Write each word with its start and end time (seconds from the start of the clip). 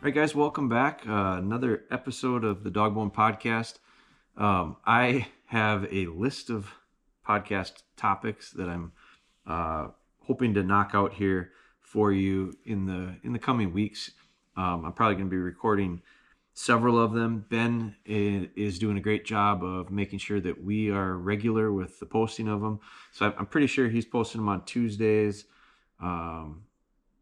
All 0.00 0.04
right, 0.04 0.14
guys, 0.14 0.32
welcome 0.32 0.68
back. 0.68 1.02
Uh, 1.08 1.38
another 1.38 1.82
episode 1.90 2.44
of 2.44 2.62
the 2.62 2.70
Dogbone 2.70 3.12
Podcast. 3.12 3.78
Um, 4.36 4.76
I 4.86 5.26
have 5.46 5.92
a 5.92 6.06
list 6.06 6.50
of 6.50 6.70
podcast 7.28 7.82
topics 7.96 8.52
that 8.52 8.68
I'm 8.68 8.92
uh, 9.44 9.88
hoping 10.20 10.54
to 10.54 10.62
knock 10.62 10.92
out 10.94 11.14
here 11.14 11.50
for 11.80 12.12
you 12.12 12.56
in 12.64 12.86
the 12.86 13.16
in 13.24 13.32
the 13.32 13.40
coming 13.40 13.72
weeks. 13.72 14.12
Um, 14.56 14.84
I'm 14.84 14.92
probably 14.92 15.16
going 15.16 15.26
to 15.26 15.30
be 15.32 15.36
recording 15.36 16.00
several 16.54 16.96
of 16.96 17.12
them. 17.12 17.44
Ben 17.48 17.96
is 18.06 18.78
doing 18.78 18.98
a 18.98 19.00
great 19.00 19.24
job 19.24 19.64
of 19.64 19.90
making 19.90 20.20
sure 20.20 20.40
that 20.40 20.62
we 20.62 20.92
are 20.92 21.16
regular 21.16 21.72
with 21.72 21.98
the 21.98 22.06
posting 22.06 22.46
of 22.46 22.60
them. 22.60 22.78
So 23.10 23.34
I'm 23.36 23.46
pretty 23.46 23.66
sure 23.66 23.88
he's 23.88 24.06
posting 24.06 24.42
them 24.42 24.48
on 24.48 24.64
Tuesdays. 24.64 25.46
Um, 26.00 26.62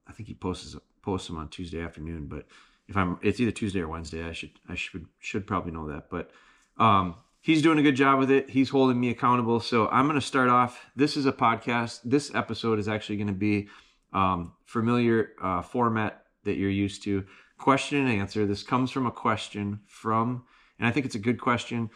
I 0.06 0.12
think 0.12 0.28
he 0.28 0.34
posts 0.34 0.76
posts 1.06 1.28
them 1.28 1.38
on 1.38 1.48
Tuesday 1.48 1.80
afternoon, 1.80 2.26
but 2.26 2.46
if 2.88 2.96
I'm, 2.96 3.18
it's 3.22 3.40
either 3.40 3.50
Tuesday 3.50 3.80
or 3.80 3.88
Wednesday. 3.88 4.24
I 4.24 4.32
should 4.32 4.52
I 4.68 4.74
should 4.74 5.06
should 5.18 5.46
probably 5.46 5.72
know 5.72 5.88
that, 5.88 6.08
but 6.10 6.30
um, 6.78 7.16
he's 7.40 7.62
doing 7.62 7.78
a 7.78 7.82
good 7.82 7.96
job 7.96 8.18
with 8.18 8.30
it. 8.30 8.50
He's 8.50 8.70
holding 8.70 9.00
me 9.00 9.10
accountable. 9.10 9.60
So 9.60 9.88
I'm 9.88 10.06
going 10.06 10.20
to 10.20 10.26
start 10.26 10.48
off. 10.48 10.84
This 10.94 11.16
is 11.16 11.26
a 11.26 11.32
podcast. 11.32 12.00
This 12.04 12.34
episode 12.34 12.78
is 12.78 12.88
actually 12.88 13.16
going 13.16 13.28
to 13.28 13.32
be 13.32 13.68
um, 14.12 14.52
familiar 14.64 15.30
uh, 15.42 15.62
format 15.62 16.24
that 16.44 16.56
you're 16.56 16.70
used 16.70 17.02
to. 17.04 17.24
Question 17.58 18.06
and 18.06 18.20
answer. 18.20 18.46
This 18.46 18.62
comes 18.62 18.90
from 18.90 19.06
a 19.06 19.10
question 19.10 19.80
from, 19.86 20.44
and 20.78 20.86
I 20.86 20.90
think 20.90 21.06
it's 21.06 21.14
a 21.14 21.20
good 21.20 21.40
question, 21.40 21.90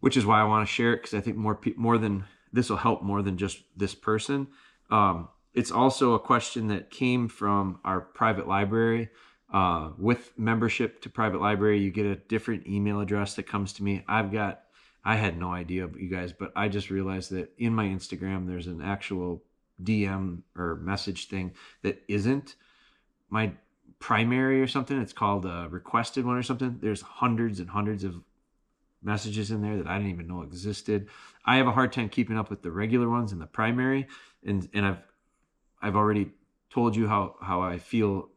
which 0.00 0.16
is 0.16 0.24
why 0.24 0.40
I 0.40 0.44
want 0.44 0.66
to 0.66 0.72
share 0.72 0.94
it 0.94 0.98
because 0.98 1.14
I 1.14 1.20
think 1.20 1.36
more 1.36 1.54
pe- 1.54 1.74
more 1.76 1.98
than 1.98 2.24
this 2.52 2.70
will 2.70 2.78
help 2.78 3.02
more 3.02 3.22
than 3.22 3.36
just 3.36 3.62
this 3.76 3.94
person. 3.94 4.48
Um, 4.90 5.28
it's 5.52 5.70
also 5.70 6.14
a 6.14 6.20
question 6.20 6.68
that 6.68 6.90
came 6.90 7.28
from 7.28 7.80
our 7.84 8.00
private 8.00 8.48
library. 8.48 9.10
Uh, 9.52 9.90
with 9.98 10.32
membership 10.38 11.00
to 11.02 11.10
private 11.10 11.40
library, 11.40 11.80
you 11.80 11.90
get 11.90 12.06
a 12.06 12.16
different 12.16 12.66
email 12.66 13.00
address 13.00 13.34
that 13.34 13.44
comes 13.44 13.72
to 13.72 13.82
me. 13.82 14.04
I've 14.06 14.30
got, 14.30 14.62
I 15.04 15.16
had 15.16 15.38
no 15.38 15.52
idea, 15.52 15.88
you 15.96 16.08
guys, 16.08 16.32
but 16.32 16.52
I 16.54 16.68
just 16.68 16.90
realized 16.90 17.32
that 17.32 17.52
in 17.58 17.74
my 17.74 17.86
Instagram, 17.86 18.46
there's 18.46 18.68
an 18.68 18.80
actual 18.80 19.42
DM 19.82 20.42
or 20.56 20.76
message 20.76 21.28
thing 21.28 21.52
that 21.82 22.02
isn't 22.06 22.54
my 23.28 23.52
primary 23.98 24.60
or 24.60 24.66
something. 24.66 25.00
It's 25.00 25.12
called 25.12 25.44
a 25.46 25.68
requested 25.70 26.24
one 26.24 26.36
or 26.36 26.42
something. 26.42 26.78
There's 26.80 27.02
hundreds 27.02 27.60
and 27.60 27.68
hundreds 27.68 28.04
of 28.04 28.20
messages 29.02 29.50
in 29.50 29.62
there 29.62 29.76
that 29.76 29.86
I 29.86 29.98
didn't 29.98 30.12
even 30.12 30.26
know 30.26 30.42
existed. 30.42 31.08
I 31.44 31.56
have 31.56 31.66
a 31.66 31.72
hard 31.72 31.92
time 31.92 32.08
keeping 32.08 32.36
up 32.36 32.50
with 32.50 32.62
the 32.62 32.70
regular 32.70 33.08
ones 33.08 33.32
in 33.32 33.38
the 33.38 33.46
primary, 33.46 34.08
and 34.44 34.68
and 34.74 34.84
I've 34.86 35.02
I've 35.80 35.96
already 35.96 36.32
told 36.70 36.96
you 36.96 37.06
how 37.06 37.36
how 37.40 37.62
I 37.62 37.78
feel. 37.78 38.28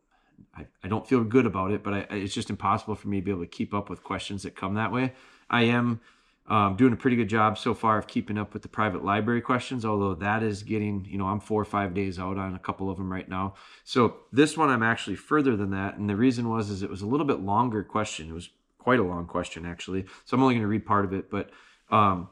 I, 0.55 0.65
I 0.83 0.87
don't 0.87 1.07
feel 1.07 1.23
good 1.23 1.45
about 1.45 1.71
it, 1.71 1.83
but 1.83 1.93
I, 1.93 1.99
it's 2.11 2.33
just 2.33 2.49
impossible 2.49 2.95
for 2.95 3.07
me 3.07 3.19
to 3.19 3.25
be 3.25 3.31
able 3.31 3.41
to 3.41 3.47
keep 3.47 3.73
up 3.73 3.89
with 3.89 4.03
questions 4.03 4.43
that 4.43 4.55
come 4.55 4.75
that 4.75 4.91
way. 4.91 5.13
I 5.49 5.63
am 5.63 6.01
um, 6.47 6.75
doing 6.75 6.93
a 6.93 6.97
pretty 6.97 7.15
good 7.15 7.29
job 7.29 7.57
so 7.57 7.73
far 7.73 7.97
of 7.97 8.07
keeping 8.07 8.37
up 8.37 8.53
with 8.53 8.61
the 8.61 8.67
private 8.67 9.03
library 9.03 9.41
questions, 9.41 9.85
although 9.85 10.13
that 10.15 10.43
is 10.43 10.63
getting, 10.63 11.05
you 11.09 11.17
know, 11.17 11.25
I'm 11.25 11.39
four 11.39 11.61
or 11.61 11.65
five 11.65 11.93
days 11.93 12.19
out 12.19 12.37
on 12.37 12.53
a 12.53 12.59
couple 12.59 12.89
of 12.89 12.97
them 12.97 13.11
right 13.11 13.27
now. 13.27 13.55
So 13.83 14.17
this 14.31 14.57
one 14.57 14.69
I'm 14.69 14.83
actually 14.83 15.15
further 15.15 15.55
than 15.55 15.71
that, 15.71 15.97
and 15.97 16.09
the 16.09 16.15
reason 16.15 16.49
was 16.49 16.69
is 16.69 16.83
it 16.83 16.89
was 16.89 17.01
a 17.01 17.07
little 17.07 17.25
bit 17.25 17.39
longer 17.39 17.83
question. 17.83 18.29
It 18.29 18.33
was 18.33 18.49
quite 18.77 18.99
a 18.99 19.03
long 19.03 19.25
question 19.25 19.65
actually, 19.65 20.05
so 20.25 20.35
I'm 20.35 20.43
only 20.43 20.55
going 20.55 20.63
to 20.63 20.67
read 20.67 20.85
part 20.85 21.05
of 21.05 21.13
it, 21.13 21.31
but 21.31 21.49
um, 21.89 22.27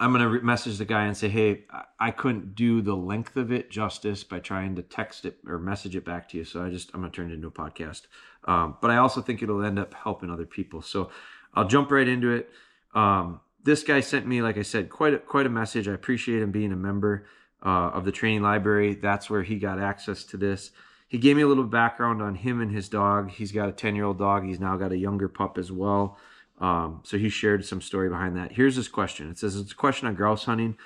I'm 0.00 0.10
going 0.10 0.22
to 0.22 0.28
re- 0.28 0.40
message 0.40 0.78
the 0.78 0.84
guy 0.84 1.04
and 1.04 1.16
say, 1.16 1.28
hey, 1.28 1.64
I 2.00 2.10
couldn't 2.10 2.56
do 2.56 2.82
the 2.82 2.96
length 2.96 3.36
of 3.36 3.52
it 3.52 3.70
justice 3.70 4.24
by 4.24 4.40
trying 4.40 4.74
to 4.76 4.82
text 4.82 5.24
it 5.24 5.38
or 5.46 5.58
message 5.58 5.94
it 5.94 6.04
back 6.04 6.28
to 6.30 6.38
you. 6.38 6.44
So 6.44 6.64
I 6.64 6.70
just, 6.70 6.90
I'm 6.92 7.00
going 7.00 7.12
to 7.12 7.16
turn 7.16 7.30
it 7.30 7.34
into 7.34 7.46
a 7.46 7.52
podcast. 7.52 8.02
Um, 8.44 8.76
but 8.80 8.90
I 8.90 8.96
also 8.96 9.20
think 9.20 9.42
it'll 9.42 9.64
end 9.64 9.78
up 9.78 9.94
helping 9.94 10.30
other 10.30 10.46
people. 10.46 10.82
So 10.82 11.10
I'll 11.54 11.68
jump 11.68 11.90
right 11.92 12.08
into 12.08 12.30
it. 12.32 12.50
Um, 12.94 13.40
this 13.62 13.82
guy 13.82 14.00
sent 14.00 14.26
me, 14.26 14.42
like 14.42 14.58
I 14.58 14.62
said, 14.62 14.90
quite 14.90 15.14
a, 15.14 15.18
quite 15.18 15.46
a 15.46 15.50
message. 15.50 15.88
I 15.88 15.92
appreciate 15.92 16.42
him 16.42 16.50
being 16.50 16.72
a 16.72 16.76
member 16.76 17.26
uh, 17.64 17.90
of 17.90 18.04
the 18.04 18.12
training 18.12 18.42
library. 18.42 18.94
That's 18.94 19.30
where 19.30 19.42
he 19.42 19.58
got 19.58 19.78
access 19.78 20.24
to 20.24 20.36
this. 20.36 20.72
He 21.08 21.18
gave 21.18 21.36
me 21.36 21.42
a 21.42 21.46
little 21.46 21.64
background 21.64 22.20
on 22.20 22.34
him 22.34 22.60
and 22.60 22.72
his 22.72 22.88
dog. 22.88 23.30
He's 23.30 23.52
got 23.52 23.68
a 23.68 23.72
10 23.72 23.94
year 23.94 24.04
old 24.04 24.18
dog. 24.18 24.44
He's 24.44 24.60
now 24.60 24.76
got 24.76 24.92
a 24.92 24.98
younger 24.98 25.28
pup 25.28 25.56
as 25.56 25.70
well. 25.70 26.18
Um, 26.60 27.00
so 27.04 27.18
he 27.18 27.28
shared 27.28 27.64
some 27.64 27.80
story 27.80 28.08
behind 28.08 28.36
that. 28.36 28.52
Here's 28.52 28.76
his 28.76 28.88
question. 28.88 29.30
It 29.30 29.38
says 29.38 29.56
it's 29.56 29.72
a 29.72 29.76
question 29.76 30.06
on 30.06 30.14
grouse 30.14 30.44
hunting 30.44 30.76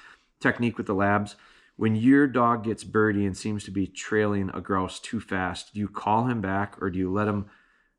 technique 0.41 0.79
with 0.79 0.87
the 0.87 0.95
labs. 0.95 1.37
When 1.77 1.95
your 1.95 2.27
dog 2.27 2.65
gets 2.65 2.83
birdie 2.83 3.27
and 3.27 3.37
seems 3.37 3.65
to 3.65 3.71
be 3.71 3.87
trailing 3.87 4.51
a 4.53 4.61
grouse 4.61 4.99
too 4.99 5.21
fast, 5.21 5.75
do 5.75 5.81
you 5.81 5.89
call 5.89 6.27
him 6.27 6.41
back 6.41 6.81
or 6.81 6.91
do 6.91 6.99
you 6.99 7.13
let 7.13 7.29
him 7.29 7.47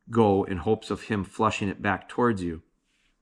go 0.09 0.43
in 0.43 0.57
hopes 0.57 0.89
of 0.89 1.03
him 1.03 1.23
flushing 1.23 1.69
it 1.69 1.81
back 1.81 2.09
towards 2.09 2.43
you? 2.43 2.61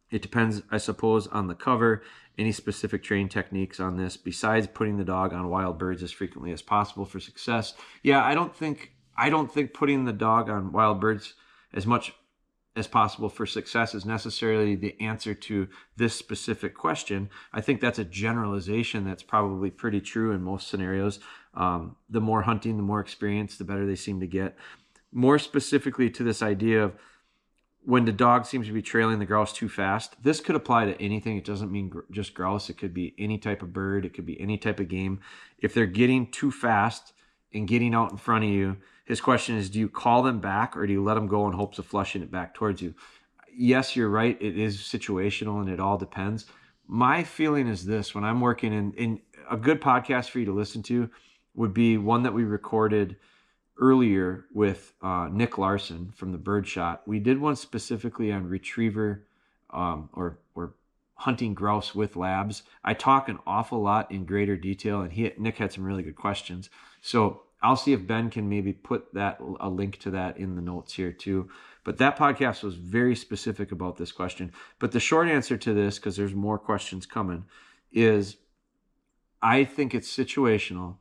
It 0.10 0.22
depends, 0.22 0.62
I 0.72 0.78
suppose, 0.78 1.28
on 1.28 1.48
the 1.48 1.56
cover. 1.56 2.02
Any 2.38 2.52
specific 2.52 3.04
training 3.04 3.30
techniques 3.30 3.80
on 3.80 3.98
this 3.98 4.16
besides 4.16 4.68
putting 4.68 4.98
the 4.98 5.04
dog 5.04 5.34
on 5.34 5.50
wild 5.50 5.78
birds 5.78 6.02
as 6.02 6.12
frequently 6.12 6.52
as 6.52 6.62
possible 6.62 7.06
for 7.06 7.20
success? 7.20 7.74
Yeah, 8.04 8.24
I 8.24 8.34
don't 8.34 8.56
think 8.56 8.94
I 9.18 9.30
don't 9.30 9.52
think 9.52 9.74
putting 9.74 10.06
the 10.06 10.14
dog 10.14 10.50
on 10.50 10.72
wild 10.72 11.02
birds 11.02 11.34
as 11.74 11.86
much 11.86 12.14
as 12.78 12.88
possible 12.88 13.28
for 13.28 13.46
success 13.46 13.96
is 13.96 14.06
necessarily 14.06 14.76
the 14.76 14.96
answer 15.02 15.34
to 15.34 15.68
this 15.96 16.14
specific 16.14 16.76
question. 16.76 17.30
I 17.52 17.62
think 17.62 17.82
that's 17.82 18.00
a 18.00 18.04
generalization 18.04 19.04
that's 19.04 19.24
probably 19.24 19.72
pretty 19.72 20.00
true 20.00 20.32
in 20.32 20.44
most 20.44 20.68
scenarios. 20.68 21.20
Um, 21.54 21.96
the 22.10 22.22
more 22.22 22.44
hunting, 22.44 22.78
the 22.78 22.84
more 22.84 23.00
experience, 23.00 23.58
the 23.58 23.64
better 23.64 23.86
they 23.86 23.96
seem 23.96 24.20
to 24.20 24.28
get. 24.28 24.56
More 25.12 25.40
specifically 25.40 26.10
to 26.12 26.24
this 26.24 26.42
idea 26.44 26.84
of 26.84 26.96
when 27.84 28.06
the 28.06 28.12
dog 28.12 28.46
seems 28.46 28.68
to 28.68 28.74
be 28.74 28.82
trailing 28.82 29.18
the 29.18 29.26
grouse 29.26 29.54
too 29.54 29.70
fast, 29.70 30.22
this 30.22 30.40
could 30.40 30.56
apply 30.56 30.86
to 30.86 31.02
anything. 31.02 31.38
It 31.38 31.46
doesn't 31.46 31.72
mean 31.72 31.90
gr- 31.90 32.02
just 32.12 32.34
grouse, 32.34 32.70
it 32.70 32.78
could 32.78 32.94
be 32.94 33.16
any 33.18 33.38
type 33.38 33.62
of 33.62 33.74
bird, 33.74 34.06
it 34.06 34.14
could 34.14 34.26
be 34.26 34.40
any 34.40 34.58
type 34.58 34.80
of 34.80 34.90
game. 34.90 35.22
If 35.58 35.74
they're 35.74 35.86
getting 35.86 36.30
too 36.30 36.52
fast 36.52 37.14
and 37.54 37.68
getting 37.68 37.96
out 37.96 38.12
in 38.12 38.18
front 38.18 38.44
of 38.44 38.50
you, 38.52 38.78
his 39.08 39.22
question 39.22 39.56
is 39.56 39.70
do 39.70 39.80
you 39.80 39.88
call 39.88 40.22
them 40.22 40.42
back 40.42 40.76
or 40.76 40.86
do 40.86 40.92
you 40.92 41.02
let 41.02 41.14
them 41.14 41.28
go 41.28 41.48
in 41.48 41.54
hopes 41.54 41.80
of 41.80 41.86
flushing 41.86 42.22
it 42.22 42.30
back 42.30 42.54
towards 42.54 42.82
you? 42.82 42.94
Yes, 43.56 43.96
you're 43.96 44.10
right. 44.10 44.38
It 44.42 44.60
is 44.60 44.80
situational 44.80 45.62
and 45.62 45.70
it 45.70 45.80
all 45.80 45.98
depends. 45.98 46.46
My 46.88 47.24
feeling 47.24 47.68
is 47.68 47.86
this 47.86 48.14
when 48.14 48.26
I'm 48.26 48.42
working 48.42 48.74
in, 48.74 48.92
in 48.94 49.22
a 49.50 49.56
good 49.56 49.80
podcast 49.80 50.30
for 50.30 50.40
you 50.40 50.46
to 50.46 50.52
listen 50.52 50.84
to 50.84 51.10
would 51.56 51.74
be 51.74 51.98
one 51.98 52.24
that 52.24 52.34
we 52.34 52.44
recorded 52.44 53.16
earlier 53.80 54.46
with 54.54 54.92
uh, 55.02 55.30
Nick 55.32 55.58
Larson 55.58 56.12
from 56.14 56.34
the 56.34 56.38
Birdshot. 56.38 57.00
We 57.06 57.20
did 57.20 57.40
one 57.40 57.56
specifically 57.56 58.30
on 58.34 58.50
retriever 58.50 59.26
um, 59.70 60.10
or 60.14 60.40
or 60.54 60.74
hunting 61.16 61.54
grouse 61.54 61.96
with 61.96 62.18
labs. 62.18 62.64
I 62.84 62.94
talk 62.94 63.30
an 63.30 63.40
awful 63.48 63.82
lot 63.82 64.12
in 64.12 64.26
greater 64.26 64.58
detail, 64.58 65.02
and 65.02 65.14
he 65.14 65.32
Nick 65.38 65.58
had 65.58 65.72
some 65.72 65.86
really 65.86 66.04
good 66.04 66.16
questions. 66.18 66.70
So 67.02 67.44
I'll 67.62 67.76
see 67.76 67.94
if 67.94 68.06
Ben 68.06 68.30
can 68.30 68.50
maybe 68.50 68.74
put 68.74 69.14
that 69.14 69.42
a 69.60 69.70
link 69.70 69.98
to 70.00 70.12
that 70.12 70.38
in 70.38 70.56
the 70.56 70.62
notes 70.62 70.94
here 70.94 71.12
too. 71.12 71.50
But 71.84 71.98
that 71.98 72.18
podcast 72.18 72.64
was 72.64 72.76
very 72.76 73.16
specific 73.16 73.72
about 73.72 73.98
this 73.98 74.12
question. 74.12 74.52
But 74.78 74.92
the 74.92 75.00
short 75.00 75.28
answer 75.28 75.58
to 75.58 75.74
this, 75.74 75.98
because 75.98 76.18
there's 76.18 76.36
more 76.36 76.60
questions 76.60 77.06
coming, 77.06 77.46
is 77.92 78.38
I 79.42 79.64
think 79.64 79.96
it's 79.96 80.16
situational. 80.16 80.98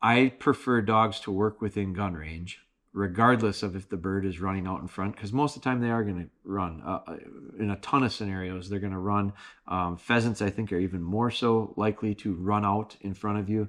I 0.00 0.32
prefer 0.38 0.80
dogs 0.80 1.20
to 1.20 1.30
work 1.30 1.60
within 1.60 1.92
gun 1.92 2.14
range, 2.14 2.60
regardless 2.92 3.62
of 3.62 3.76
if 3.76 3.88
the 3.88 3.96
bird 3.96 4.24
is 4.24 4.40
running 4.40 4.66
out 4.66 4.80
in 4.80 4.88
front, 4.88 5.14
because 5.14 5.32
most 5.32 5.54
of 5.54 5.62
the 5.62 5.68
time 5.68 5.80
they 5.80 5.90
are 5.90 6.02
going 6.02 6.24
to 6.24 6.30
run. 6.44 6.82
Uh, 6.84 7.00
uh, 7.06 7.16
in 7.60 7.70
a 7.70 7.76
ton 7.76 8.02
of 8.02 8.12
scenarios, 8.12 8.68
they're 8.68 8.80
going 8.80 8.92
to 8.92 8.98
run. 8.98 9.34
Um, 9.68 9.96
pheasants, 9.96 10.42
I 10.42 10.50
think, 10.50 10.72
are 10.72 10.78
even 10.78 11.02
more 11.02 11.30
so 11.30 11.74
likely 11.76 12.14
to 12.16 12.34
run 12.34 12.64
out 12.64 12.96
in 13.02 13.14
front 13.14 13.38
of 13.38 13.48
you 13.48 13.68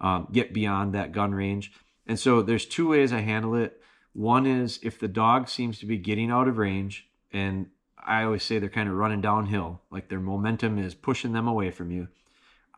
um, 0.00 0.28
get 0.32 0.52
beyond 0.52 0.94
that 0.94 1.12
gun 1.12 1.34
range. 1.34 1.72
And 2.06 2.18
so 2.18 2.42
there's 2.42 2.66
two 2.66 2.88
ways 2.88 3.12
I 3.12 3.20
handle 3.20 3.54
it. 3.54 3.80
One 4.12 4.46
is 4.46 4.78
if 4.82 4.98
the 4.98 5.08
dog 5.08 5.48
seems 5.48 5.78
to 5.80 5.86
be 5.86 5.98
getting 5.98 6.30
out 6.30 6.48
of 6.48 6.58
range, 6.58 7.08
and 7.32 7.66
I 8.02 8.22
always 8.22 8.42
say 8.42 8.58
they're 8.58 8.68
kind 8.68 8.88
of 8.88 8.94
running 8.94 9.20
downhill, 9.20 9.82
like 9.90 10.08
their 10.08 10.20
momentum 10.20 10.78
is 10.78 10.94
pushing 10.94 11.32
them 11.32 11.48
away 11.48 11.70
from 11.70 11.90
you, 11.90 12.08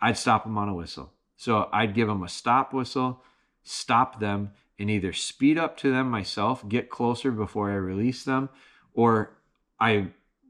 I'd 0.00 0.16
stop 0.16 0.44
them 0.44 0.58
on 0.58 0.68
a 0.68 0.74
whistle. 0.74 1.12
So 1.36 1.68
I'd 1.72 1.94
give 1.94 2.08
them 2.08 2.22
a 2.22 2.28
stop 2.28 2.72
whistle, 2.72 3.22
stop 3.62 4.18
them, 4.18 4.52
and 4.78 4.90
either 4.90 5.12
speed 5.12 5.58
up 5.58 5.76
to 5.78 5.90
them 5.90 6.10
myself, 6.10 6.68
get 6.68 6.90
closer 6.90 7.30
before 7.30 7.70
I 7.70 7.74
release 7.74 8.24
them, 8.24 8.48
or 8.94 9.36
I 9.78 10.08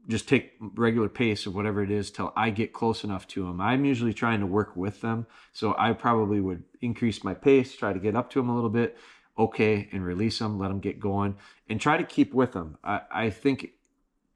just 0.09 0.27
take 0.27 0.53
regular 0.59 1.07
pace 1.07 1.45
of 1.45 1.53
whatever 1.53 1.83
it 1.83 1.91
is 1.91 2.09
till 2.09 2.33
I 2.35 2.49
get 2.49 2.73
close 2.73 3.03
enough 3.03 3.27
to 3.27 3.45
them. 3.45 3.61
I'm 3.61 3.85
usually 3.85 4.13
trying 4.13 4.39
to 4.39 4.47
work 4.47 4.75
with 4.75 5.01
them. 5.01 5.27
So 5.53 5.75
I 5.77 5.93
probably 5.93 6.39
would 6.39 6.63
increase 6.81 7.23
my 7.23 7.35
pace, 7.35 7.75
try 7.75 7.93
to 7.93 7.99
get 7.99 8.15
up 8.15 8.31
to 8.31 8.39
them 8.39 8.49
a 8.49 8.55
little 8.55 8.71
bit, 8.71 8.97
okay, 9.37 9.87
and 9.91 10.03
release 10.03 10.39
them, 10.39 10.57
let 10.57 10.69
them 10.69 10.79
get 10.79 10.99
going, 10.99 11.35
and 11.69 11.79
try 11.79 11.95
to 11.95 12.03
keep 12.03 12.33
with 12.33 12.53
them. 12.53 12.77
I, 12.83 13.01
I 13.11 13.29
think, 13.29 13.69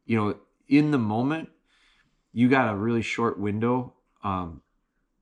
you 0.05 0.15
know, 0.15 0.35
in 0.67 0.91
the 0.91 0.99
moment, 0.99 1.49
you 2.31 2.49
got 2.49 2.71
a 2.71 2.77
really 2.77 3.01
short 3.01 3.39
window. 3.39 3.93
Um, 4.23 4.61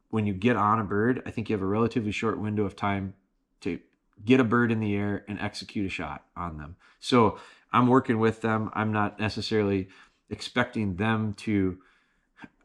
when 0.10 0.28
you 0.28 0.34
get 0.34 0.58
on 0.58 0.80
a 0.80 0.84
bird, 0.84 1.24
I 1.26 1.32
think 1.32 1.50
you 1.50 1.56
have 1.56 1.64
a 1.64 1.66
relatively 1.66 2.12
short 2.12 2.38
window 2.40 2.66
of 2.66 2.76
time 2.76 3.14
to 3.62 3.80
get 4.24 4.42
a 4.42 4.44
bird 4.44 4.72
in 4.72 4.82
the 4.82 4.96
air 4.96 5.24
and 5.30 5.40
execute 5.40 5.86
a 5.86 5.90
shot 5.90 6.26
on 6.36 6.58
them. 6.58 6.76
So 7.00 7.40
I'm 7.72 7.88
working 7.88 8.20
with 8.20 8.42
them. 8.42 8.70
I'm 8.74 8.92
not 8.92 9.20
necessarily 9.20 9.88
expecting 10.32 10.96
them 10.96 11.34
to 11.34 11.78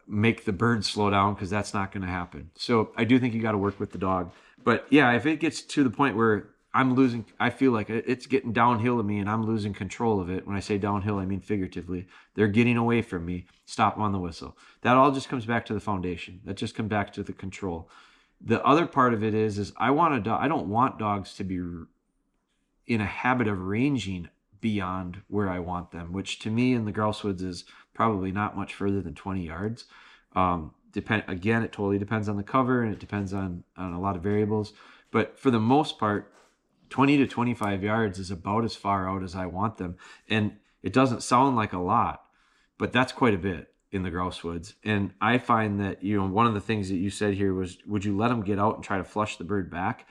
make 0.06 0.44
the 0.44 0.52
bird 0.52 0.84
slow 0.84 1.10
down 1.10 1.34
because 1.34 1.50
that's 1.50 1.74
not 1.74 1.92
going 1.92 2.02
to 2.02 2.08
happen. 2.08 2.50
So 2.54 2.92
I 2.96 3.04
do 3.04 3.18
think 3.18 3.34
you 3.34 3.42
got 3.42 3.52
to 3.52 3.58
work 3.58 3.78
with 3.78 3.92
the 3.92 3.98
dog. 3.98 4.32
But 4.62 4.86
yeah, 4.90 5.12
if 5.12 5.26
it 5.26 5.40
gets 5.40 5.62
to 5.62 5.84
the 5.84 5.90
point 5.90 6.16
where 6.16 6.48
I'm 6.72 6.94
losing, 6.94 7.24
I 7.40 7.50
feel 7.50 7.72
like 7.72 7.90
it's 7.90 8.26
getting 8.26 8.52
downhill 8.52 8.98
to 8.98 9.02
me 9.02 9.18
and 9.18 9.28
I'm 9.28 9.44
losing 9.44 9.72
control 9.72 10.20
of 10.20 10.30
it. 10.30 10.46
When 10.46 10.56
I 10.56 10.60
say 10.60 10.78
downhill, 10.78 11.18
I 11.18 11.24
mean 11.24 11.40
figuratively. 11.40 12.06
They're 12.34 12.48
getting 12.48 12.76
away 12.76 13.02
from 13.02 13.26
me. 13.26 13.46
Stop 13.64 13.98
on 13.98 14.12
the 14.12 14.18
whistle. 14.18 14.56
That 14.82 14.96
all 14.96 15.10
just 15.10 15.28
comes 15.28 15.46
back 15.46 15.66
to 15.66 15.74
the 15.74 15.80
foundation. 15.80 16.40
That 16.44 16.56
just 16.56 16.74
comes 16.74 16.88
back 16.88 17.12
to 17.14 17.22
the 17.22 17.32
control. 17.32 17.88
The 18.40 18.62
other 18.64 18.86
part 18.86 19.14
of 19.14 19.24
it 19.24 19.34
is, 19.34 19.58
is 19.58 19.72
I 19.76 19.90
want 19.90 20.14
a 20.14 20.20
dog. 20.20 20.40
I 20.42 20.48
don't 20.48 20.68
want 20.68 20.98
dogs 20.98 21.34
to 21.34 21.44
be 21.44 21.56
in 22.86 23.00
a 23.00 23.06
habit 23.06 23.48
of 23.48 23.60
ranging 23.60 24.28
beyond 24.60 25.22
where 25.28 25.48
I 25.48 25.58
want 25.58 25.90
them, 25.90 26.12
which 26.12 26.38
to 26.40 26.50
me 26.50 26.74
in 26.74 26.84
the 26.84 26.92
grouse 26.92 27.22
woods 27.22 27.42
is 27.42 27.64
probably 27.94 28.32
not 28.32 28.56
much 28.56 28.74
further 28.74 29.00
than 29.00 29.14
20 29.14 29.46
yards. 29.46 29.84
Um, 30.34 30.72
depend 30.92 31.24
again, 31.28 31.62
it 31.62 31.72
totally 31.72 31.98
depends 31.98 32.28
on 32.28 32.36
the 32.36 32.42
cover 32.42 32.82
and 32.82 32.92
it 32.92 32.98
depends 32.98 33.32
on 33.32 33.64
on 33.76 33.92
a 33.92 34.00
lot 34.00 34.16
of 34.16 34.22
variables. 34.22 34.72
But 35.10 35.38
for 35.38 35.50
the 35.50 35.60
most 35.60 35.98
part, 35.98 36.32
20 36.90 37.16
to 37.18 37.26
25 37.26 37.82
yards 37.82 38.18
is 38.18 38.30
about 38.30 38.64
as 38.64 38.76
far 38.76 39.08
out 39.08 39.22
as 39.22 39.34
I 39.34 39.46
want 39.46 39.78
them, 39.78 39.96
and 40.28 40.56
it 40.82 40.92
doesn't 40.92 41.22
sound 41.22 41.56
like 41.56 41.72
a 41.72 41.78
lot, 41.78 42.24
but 42.78 42.92
that's 42.92 43.12
quite 43.12 43.34
a 43.34 43.38
bit 43.38 43.72
in 43.90 44.02
the 44.02 44.10
grouse 44.10 44.44
woods. 44.44 44.74
And 44.84 45.12
I 45.20 45.38
find 45.38 45.80
that 45.80 46.02
you 46.02 46.16
know 46.16 46.26
one 46.26 46.46
of 46.46 46.54
the 46.54 46.60
things 46.60 46.88
that 46.88 46.96
you 46.96 47.10
said 47.10 47.34
here 47.34 47.54
was, 47.54 47.78
would 47.86 48.04
you 48.04 48.16
let 48.16 48.28
them 48.28 48.42
get 48.42 48.58
out 48.58 48.76
and 48.76 48.84
try 48.84 48.98
to 48.98 49.04
flush 49.04 49.36
the 49.36 49.44
bird 49.44 49.70
back? 49.70 50.08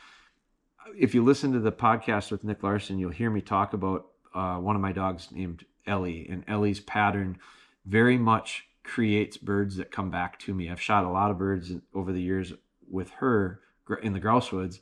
If 0.97 1.15
you 1.15 1.23
listen 1.23 1.53
to 1.53 1.59
the 1.59 1.71
podcast 1.71 2.31
with 2.31 2.43
Nick 2.43 2.61
Larson, 2.61 2.99
you'll 2.99 3.11
hear 3.11 3.29
me 3.29 3.41
talk 3.41 3.73
about 3.73 4.07
uh, 4.35 4.57
one 4.57 4.75
of 4.75 4.81
my 4.81 4.91
dogs 4.91 5.29
named 5.31 5.65
Ellie, 5.87 6.27
and 6.29 6.43
Ellie's 6.47 6.79
pattern 6.79 7.37
very 7.85 8.17
much 8.17 8.67
creates 8.83 9.37
birds 9.37 9.77
that 9.77 9.91
come 9.91 10.11
back 10.11 10.37
to 10.39 10.53
me. 10.53 10.69
I've 10.69 10.81
shot 10.81 11.05
a 11.05 11.09
lot 11.09 11.31
of 11.31 11.37
birds 11.37 11.71
over 11.93 12.11
the 12.11 12.21
years 12.21 12.53
with 12.89 13.09
her 13.11 13.61
in 14.01 14.13
the 14.13 14.19
grouse 14.19 14.51
woods 14.51 14.79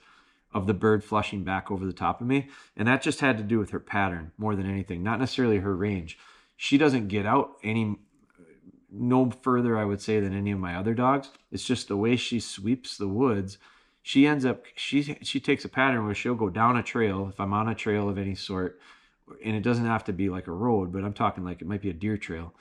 of 0.54 0.68
the 0.68 0.74
bird 0.74 1.04
flushing 1.04 1.44
back 1.44 1.72
over 1.72 1.86
the 1.86 1.94
top 1.94 2.22
of 2.22 2.28
me. 2.28 2.50
And 2.76 2.88
that 2.88 3.02
just 3.02 3.22
had 3.22 3.38
to 3.38 3.44
do 3.44 3.60
with 3.60 3.72
her 3.72 3.80
pattern 3.80 4.32
more 4.38 4.56
than 4.56 4.70
anything, 4.70 5.04
not 5.04 5.20
necessarily 5.20 5.60
her 5.60 5.76
range. 5.76 6.18
She 6.56 6.78
doesn't 6.78 7.08
get 7.08 7.26
out 7.26 7.58
any 7.64 7.98
no 8.92 9.32
further, 9.32 9.78
I 9.78 9.86
would 9.86 10.02
say, 10.02 10.20
than 10.20 10.38
any 10.38 10.52
of 10.52 10.60
my 10.60 10.76
other 10.76 10.94
dogs. 10.94 11.32
It's 11.52 11.66
just 11.66 11.88
the 11.88 11.98
way 11.98 12.16
she 12.16 12.40
sweeps 12.40 12.96
the 12.96 13.08
woods. 13.08 13.58
She 14.04 14.28
ends 14.28 14.46
up 14.46 14.66
she 14.76 15.18
she 15.22 15.40
takes 15.40 15.66
a 15.66 15.70
pattern 15.70 16.06
where 16.06 16.14
she'll 16.14 16.36
go 16.36 16.50
down 16.50 16.78
a 16.78 16.84
trail 16.84 17.28
if 17.30 17.40
I'm 17.40 17.54
on 17.54 17.68
a 17.68 17.76
trail 17.76 18.08
of 18.08 18.18
any 18.18 18.36
sort 18.36 18.80
and 19.44 19.56
it 19.56 19.64
doesn't 19.64 19.86
have 19.86 20.04
to 20.06 20.14
be 20.14 20.30
like 20.30 20.48
a 20.48 20.52
road, 20.52 20.92
but 20.92 21.04
I'm 21.04 21.14
talking 21.14 21.44
like 21.44 21.62
it 21.62 21.68
might 21.68 21.82
be 21.82 21.90
a 21.90 21.94
deer 21.94 22.18
trail, 22.18 22.54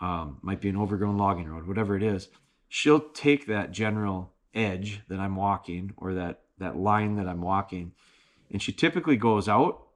um, 0.00 0.38
might 0.42 0.60
be 0.60 0.68
an 0.68 0.76
overgrown 0.76 1.16
logging 1.16 1.48
road, 1.48 1.66
whatever 1.66 1.96
it 1.96 2.02
is. 2.02 2.28
She'll 2.68 3.00
take 3.00 3.46
that 3.46 3.72
general 3.72 4.32
edge 4.54 5.02
that 5.08 5.20
I'm 5.20 5.36
walking 5.36 5.92
or 5.96 6.14
that 6.14 6.40
that 6.58 6.76
line 6.76 7.16
that 7.16 7.28
I'm 7.28 7.42
walking, 7.42 7.92
and 8.50 8.62
she 8.62 8.72
typically 8.72 9.16
goes 9.16 9.48
out, 9.48 9.88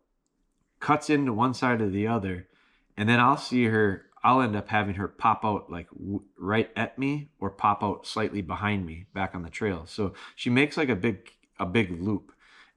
cuts 0.78 1.08
into 1.10 1.32
one 1.32 1.54
side 1.54 1.80
or 1.80 1.88
the 1.88 2.06
other, 2.06 2.48
and 2.96 3.08
then 3.08 3.20
I'll 3.20 3.36
see 3.36 3.64
her. 3.66 4.06
I'll 4.22 4.42
end 4.42 4.54
up 4.54 4.68
having 4.68 4.96
her 4.96 5.08
pop 5.08 5.46
out 5.46 5.70
like 5.70 5.88
w- 5.90 6.22
right 6.38 6.70
at 6.76 6.98
me 6.98 7.30
or 7.38 7.48
pop 7.48 7.82
out 7.82 8.06
slightly 8.06 8.42
behind 8.42 8.84
me 8.84 9.06
back 9.14 9.34
on 9.34 9.42
the 9.42 9.48
trail. 9.48 9.86
So 9.86 10.12
she 10.36 10.50
makes 10.50 10.76
like 10.76 10.90
a 10.90 10.96
big 10.96 11.30
a 11.58 11.64
big 11.64 11.90
loop. 11.90 12.32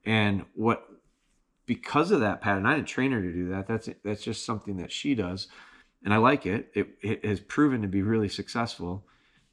And 0.06 0.44
what 0.54 0.86
because 1.66 2.10
of 2.10 2.20
that 2.20 2.40
pattern, 2.40 2.66
I 2.66 2.74
didn't 2.74 2.88
train 2.88 3.12
her 3.12 3.22
to 3.22 3.32
do 3.32 3.48
that. 3.50 3.66
That's 3.66 3.88
that's 4.02 4.22
just 4.22 4.44
something 4.44 4.76
that 4.78 4.92
she 4.92 5.14
does, 5.14 5.48
and 6.04 6.12
I 6.12 6.18
like 6.18 6.46
it. 6.46 6.70
It 6.74 6.88
it 7.02 7.24
has 7.24 7.40
proven 7.40 7.82
to 7.82 7.88
be 7.88 8.02
really 8.02 8.28
successful 8.28 9.04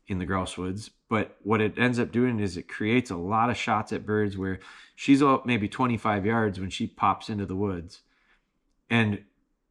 in 0.07 0.19
the 0.19 0.25
grouse 0.25 0.57
woods. 0.57 0.89
But 1.09 1.37
what 1.43 1.61
it 1.61 1.77
ends 1.77 1.99
up 1.99 2.11
doing 2.11 2.39
is 2.39 2.57
it 2.57 2.67
creates 2.67 3.11
a 3.11 3.15
lot 3.15 3.49
of 3.49 3.57
shots 3.57 3.93
at 3.93 4.05
birds 4.05 4.37
where 4.37 4.59
she's 4.95 5.21
up 5.21 5.45
maybe 5.45 5.67
25 5.67 6.25
yards 6.25 6.59
when 6.59 6.69
she 6.69 6.87
pops 6.87 7.29
into 7.29 7.45
the 7.45 7.55
woods, 7.55 8.01
and 8.89 9.23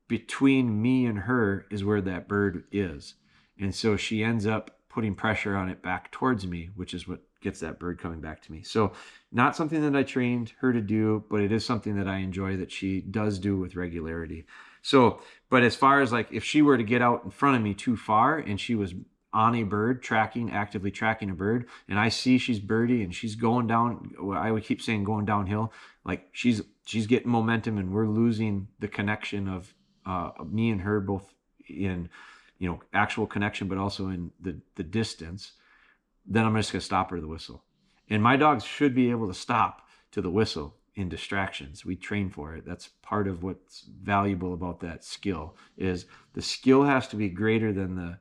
between 0.08 0.80
me 0.80 1.06
and 1.06 1.20
her 1.20 1.66
is 1.70 1.84
where 1.84 2.00
that 2.00 2.28
bird 2.28 2.64
is, 2.72 3.14
and 3.58 3.74
so 3.74 3.96
she 3.96 4.24
ends 4.24 4.46
up 4.46 4.78
putting 4.88 5.14
pressure 5.14 5.56
on 5.56 5.68
it 5.68 5.82
back 5.82 6.10
towards 6.10 6.46
me, 6.46 6.70
which 6.74 6.92
is 6.92 7.06
what 7.06 7.20
gets 7.40 7.60
that 7.60 7.78
bird 7.78 7.98
coming 7.98 8.20
back 8.20 8.42
to 8.42 8.52
me. 8.52 8.62
So, 8.62 8.92
not 9.32 9.56
something 9.56 9.80
that 9.82 9.96
I 9.96 10.02
trained 10.02 10.52
her 10.58 10.72
to 10.72 10.80
do, 10.80 11.24
but 11.30 11.40
it 11.40 11.52
is 11.52 11.64
something 11.64 11.96
that 11.96 12.08
I 12.08 12.18
enjoy 12.18 12.56
that 12.56 12.72
she 12.72 13.00
does 13.00 13.38
do 13.38 13.56
with 13.56 13.76
regularity. 13.76 14.44
So, 14.82 15.20
but 15.48 15.62
as 15.62 15.76
far 15.76 16.00
as 16.00 16.12
like 16.12 16.28
if 16.32 16.44
she 16.44 16.62
were 16.62 16.76
to 16.76 16.84
get 16.84 17.02
out 17.02 17.24
in 17.24 17.30
front 17.30 17.56
of 17.56 17.62
me 17.62 17.74
too 17.74 17.96
far 17.96 18.38
and 18.38 18.60
she 18.60 18.74
was 18.74 18.94
on 19.32 19.54
a 19.54 19.62
bird, 19.62 20.02
tracking, 20.02 20.50
actively 20.50 20.90
tracking 20.90 21.30
a 21.30 21.34
bird, 21.34 21.68
and 21.88 21.98
I 21.98 22.08
see 22.08 22.38
she's 22.38 22.58
birdie 22.58 23.02
and 23.02 23.14
she's 23.14 23.36
going 23.36 23.66
down, 23.66 24.14
I 24.34 24.50
would 24.50 24.64
keep 24.64 24.82
saying 24.82 25.04
going 25.04 25.24
downhill, 25.24 25.72
like 26.04 26.28
she's 26.32 26.62
she's 26.84 27.06
getting 27.06 27.30
momentum 27.30 27.78
and 27.78 27.92
we're 27.92 28.08
losing 28.08 28.68
the 28.80 28.88
connection 28.88 29.48
of 29.48 29.72
uh, 30.06 30.30
me 30.44 30.70
and 30.70 30.80
her 30.80 31.00
both 31.00 31.32
in 31.68 32.08
you 32.58 32.68
know 32.68 32.80
actual 32.92 33.26
connection, 33.26 33.68
but 33.68 33.78
also 33.78 34.08
in 34.08 34.32
the 34.40 34.60
the 34.74 34.82
distance 34.82 35.52
then 36.26 36.46
I'm 36.46 36.56
just 36.56 36.72
going 36.72 36.80
to 36.80 36.86
stop 36.86 37.10
her 37.10 37.20
the 37.20 37.28
whistle. 37.28 37.64
And 38.08 38.22
my 38.22 38.36
dogs 38.36 38.64
should 38.64 38.94
be 38.94 39.10
able 39.10 39.28
to 39.28 39.34
stop 39.34 39.86
to 40.12 40.20
the 40.20 40.30
whistle 40.30 40.76
in 40.94 41.08
distractions. 41.08 41.84
We 41.84 41.96
train 41.96 42.30
for 42.30 42.54
it. 42.54 42.64
That's 42.66 42.88
part 43.02 43.28
of 43.28 43.42
what's 43.42 43.86
valuable 44.02 44.52
about 44.52 44.80
that 44.80 45.04
skill 45.04 45.56
is 45.76 46.06
the 46.34 46.42
skill 46.42 46.84
has 46.84 47.06
to 47.08 47.16
be 47.16 47.28
greater 47.28 47.72
than 47.72 47.94
the 47.94 48.18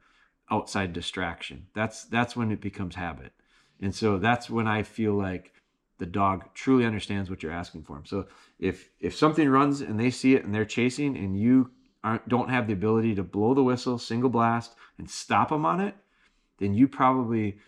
outside 0.51 0.93
distraction. 0.93 1.67
That's 1.73 2.05
that's 2.05 2.35
when 2.35 2.51
it 2.51 2.61
becomes 2.61 2.95
habit. 2.95 3.33
And 3.81 3.93
so 3.93 4.17
that's 4.17 4.49
when 4.49 4.67
I 4.67 4.83
feel 4.83 5.13
like 5.13 5.53
the 5.97 6.05
dog 6.05 6.53
truly 6.53 6.85
understands 6.85 7.29
what 7.29 7.43
you're 7.43 7.51
asking 7.51 7.83
for 7.83 7.97
him. 7.97 8.05
So 8.05 8.27
if 8.59 8.89
if 8.99 9.15
something 9.15 9.49
runs 9.49 9.81
and 9.81 9.99
they 9.99 10.11
see 10.11 10.35
it 10.35 10.45
and 10.45 10.53
they're 10.53 10.65
chasing 10.65 11.17
and 11.17 11.39
you 11.39 11.71
aren't 12.03 12.27
don't 12.29 12.49
have 12.49 12.67
the 12.67 12.73
ability 12.73 13.15
to 13.15 13.23
blow 13.23 13.53
the 13.53 13.63
whistle 13.63 13.97
single 13.97 14.29
blast 14.29 14.75
and 14.97 15.09
stop 15.09 15.49
them 15.49 15.65
on 15.65 15.79
it, 15.79 15.95
then 16.57 16.73
you 16.73 16.87
probably 16.87 17.59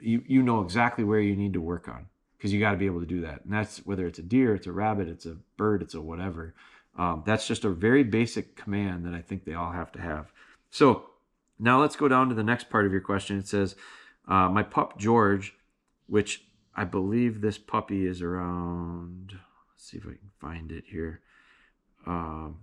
you 0.00 0.22
you 0.26 0.42
know 0.42 0.62
exactly 0.62 1.04
where 1.04 1.20
you 1.20 1.36
need 1.36 1.52
to 1.52 1.60
work 1.60 1.88
on 1.88 2.06
because 2.36 2.52
you 2.52 2.60
got 2.60 2.70
to 2.70 2.76
be 2.76 2.86
able 2.86 3.00
to 3.00 3.06
do 3.06 3.20
that. 3.22 3.44
And 3.44 3.52
that's 3.52 3.78
whether 3.78 4.06
it's 4.06 4.18
a 4.18 4.22
deer, 4.22 4.54
it's 4.54 4.66
a 4.66 4.72
rabbit, 4.72 5.08
it's 5.08 5.26
a 5.26 5.36
bird, 5.56 5.82
it's 5.82 5.94
a 5.94 6.00
whatever. 6.00 6.54
Um, 6.96 7.22
that's 7.26 7.46
just 7.46 7.64
a 7.64 7.70
very 7.70 8.02
basic 8.04 8.56
command 8.56 9.04
that 9.04 9.14
I 9.14 9.22
think 9.22 9.44
they 9.44 9.54
all 9.54 9.72
have 9.72 9.92
to 9.92 10.00
have. 10.00 10.32
So 10.70 11.10
now 11.58 11.80
let's 11.80 11.96
go 11.96 12.08
down 12.08 12.28
to 12.28 12.34
the 12.34 12.44
next 12.44 12.70
part 12.70 12.86
of 12.86 12.92
your 12.92 13.00
question. 13.00 13.38
It 13.38 13.48
says, 13.48 13.74
uh, 14.26 14.48
my 14.48 14.62
pup 14.62 14.98
George, 14.98 15.54
which 16.06 16.44
I 16.76 16.84
believe 16.84 17.40
this 17.40 17.58
puppy 17.58 18.06
is 18.06 18.22
around. 18.22 19.32
Let's 19.72 19.90
see 19.90 19.98
if 19.98 20.04
I 20.04 20.10
can 20.10 20.30
find 20.40 20.70
it 20.70 20.84
here. 20.86 21.20
Um, 22.06 22.58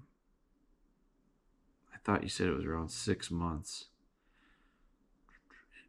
I 1.94 1.98
thought 2.04 2.24
you 2.24 2.30
said 2.30 2.48
it 2.48 2.56
was 2.56 2.66
around 2.66 2.92
six 2.92 3.30
months. 3.30 3.86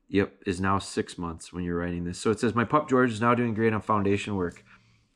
Yep, 0.09 0.43
is 0.47 0.61
now 0.61 0.79
six 0.79 1.19
months 1.19 1.53
when 1.53 1.65
you're 1.65 1.79
writing 1.79 2.05
this. 2.05 2.19
So 2.19 2.31
it 2.31 2.39
says, 2.39 2.55
My 2.55 2.65
pup 2.65 2.89
George 2.89 3.13
is 3.13 3.21
now 3.21 3.35
doing 3.35 3.55
great 3.55 3.73
on 3.73 3.81
foundation 3.81 4.37
work 4.37 4.65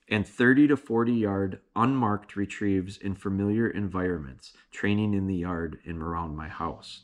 and 0.08 0.26
30 0.26 0.68
to 0.68 0.76
40 0.76 1.12
yard 1.12 1.60
unmarked 1.76 2.34
retrieves 2.34 2.98
in 2.98 3.14
familiar 3.14 3.68
environments, 3.68 4.52
training 4.72 5.14
in 5.14 5.28
the 5.28 5.36
yard 5.36 5.78
and 5.86 6.02
around 6.02 6.36
my 6.36 6.48
house. 6.48 7.02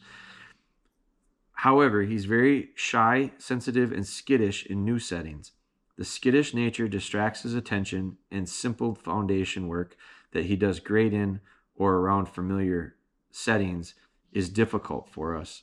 However, 1.52 2.02
he's 2.02 2.24
very 2.24 2.70
shy, 2.74 3.30
sensitive, 3.38 3.92
and 3.92 4.06
skittish 4.06 4.66
in 4.66 4.84
new 4.84 4.98
settings. 4.98 5.52
The 5.96 6.04
skittish 6.04 6.52
nature 6.52 6.88
distracts 6.88 7.42
his 7.42 7.54
attention, 7.54 8.18
and 8.30 8.46
simple 8.46 8.94
foundation 8.94 9.66
work 9.68 9.96
that 10.32 10.46
he 10.46 10.56
does 10.56 10.80
great 10.80 11.14
in 11.14 11.40
or 11.74 11.94
around 11.94 12.26
familiar 12.26 12.96
settings 13.30 13.94
is 14.32 14.50
difficult 14.50 15.08
for 15.08 15.36
us 15.36 15.62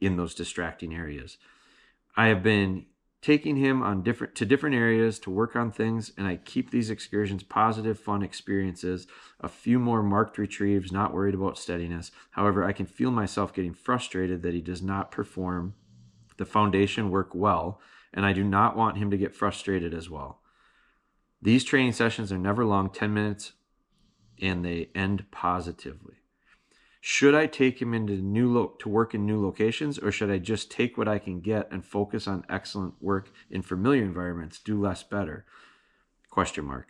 in 0.00 0.16
those 0.16 0.34
distracting 0.34 0.94
areas. 0.94 1.36
I 2.16 2.26
have 2.26 2.42
been 2.42 2.86
taking 3.22 3.56
him 3.56 3.82
on 3.82 4.02
different 4.02 4.34
to 4.34 4.46
different 4.46 4.74
areas 4.74 5.18
to 5.18 5.30
work 5.30 5.54
on 5.54 5.70
things 5.70 6.10
and 6.16 6.26
I 6.26 6.36
keep 6.36 6.70
these 6.70 6.88
excursions 6.88 7.42
positive 7.42 7.98
fun 7.98 8.22
experiences 8.22 9.06
a 9.40 9.48
few 9.48 9.78
more 9.78 10.02
marked 10.02 10.38
retrieves 10.38 10.90
not 10.90 11.12
worried 11.12 11.34
about 11.34 11.58
steadiness. 11.58 12.10
However 12.30 12.64
I 12.64 12.72
can 12.72 12.86
feel 12.86 13.10
myself 13.10 13.52
getting 13.52 13.74
frustrated 13.74 14.42
that 14.42 14.54
he 14.54 14.62
does 14.62 14.80
not 14.80 15.10
perform 15.10 15.74
the 16.38 16.46
foundation 16.46 17.10
work 17.10 17.34
well 17.34 17.78
and 18.14 18.24
I 18.24 18.32
do 18.32 18.42
not 18.42 18.76
want 18.76 18.96
him 18.96 19.10
to 19.10 19.18
get 19.18 19.34
frustrated 19.34 19.92
as 19.92 20.08
well. 20.08 20.40
These 21.42 21.64
training 21.64 21.92
sessions 21.92 22.32
are 22.32 22.38
never 22.38 22.64
long 22.64 22.88
10 22.88 23.12
minutes 23.12 23.52
and 24.40 24.64
they 24.64 24.88
end 24.94 25.30
positively 25.30 26.19
should 27.00 27.34
I 27.34 27.46
take 27.46 27.80
him 27.80 27.94
into 27.94 28.14
new 28.14 28.52
lo- 28.52 28.74
to 28.78 28.88
work 28.88 29.14
in 29.14 29.24
new 29.24 29.42
locations, 29.42 29.98
or 29.98 30.12
should 30.12 30.30
I 30.30 30.38
just 30.38 30.70
take 30.70 30.98
what 30.98 31.08
I 31.08 31.18
can 31.18 31.40
get 31.40 31.70
and 31.72 31.84
focus 31.84 32.28
on 32.28 32.44
excellent 32.48 32.94
work 33.00 33.30
in 33.50 33.62
familiar 33.62 34.02
environments? 34.02 34.58
Do 34.58 34.78
less 34.80 35.02
better? 35.02 35.46
Question 36.28 36.66
mark. 36.66 36.88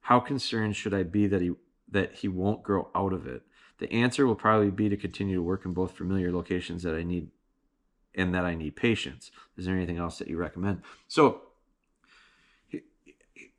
How 0.00 0.18
concerned 0.18 0.74
should 0.76 0.92
I 0.92 1.04
be 1.04 1.28
that 1.28 1.40
he 1.40 1.52
that 1.92 2.14
he 2.14 2.28
won't 2.28 2.62
grow 2.62 2.88
out 2.94 3.12
of 3.12 3.26
it. 3.26 3.42
The 3.78 3.92
answer 3.92 4.26
will 4.26 4.34
probably 4.34 4.70
be 4.70 4.88
to 4.88 4.96
continue 4.96 5.36
to 5.36 5.42
work 5.42 5.64
in 5.64 5.72
both 5.72 5.96
familiar 5.96 6.32
locations 6.32 6.82
that 6.82 6.94
I 6.94 7.02
need 7.02 7.28
and 8.14 8.34
that 8.34 8.44
I 8.44 8.54
need 8.54 8.76
patience. 8.76 9.30
Is 9.56 9.66
there 9.66 9.76
anything 9.76 9.98
else 9.98 10.18
that 10.18 10.28
you 10.28 10.36
recommend? 10.36 10.82
So 11.08 11.42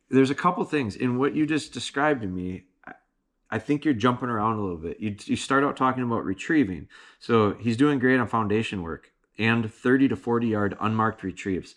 there's 0.10 0.29
a 0.29 0.36
couple 0.36 0.63
things 0.65 0.95
in 0.95 1.17
what 1.17 1.36
you 1.36 1.45
just 1.45 1.74
described 1.74 2.22
to 2.22 2.27
me. 2.27 2.65
I 3.53 3.60
think 3.60 3.86
you're 3.86 3.93
jumping 3.93 4.29
around 4.29 4.57
a 4.57 4.63
little 4.63 4.77
bit. 4.77 5.00
You, 5.00 5.15
you 5.25 5.36
start 5.36 5.63
out 5.63 5.77
talking 5.77 6.01
about 6.01 6.25
retrieving. 6.25 6.88
So 7.19 7.53
he's 7.53 7.77
doing 7.77 8.00
great 8.00 8.19
on 8.19 8.27
foundation 8.27 8.81
work 8.81 9.12
and 9.38 9.72
30 9.72 10.07
to 10.07 10.15
40 10.15 10.48
yard 10.48 10.75
unmarked 10.81 11.22
retrieves. 11.22 11.75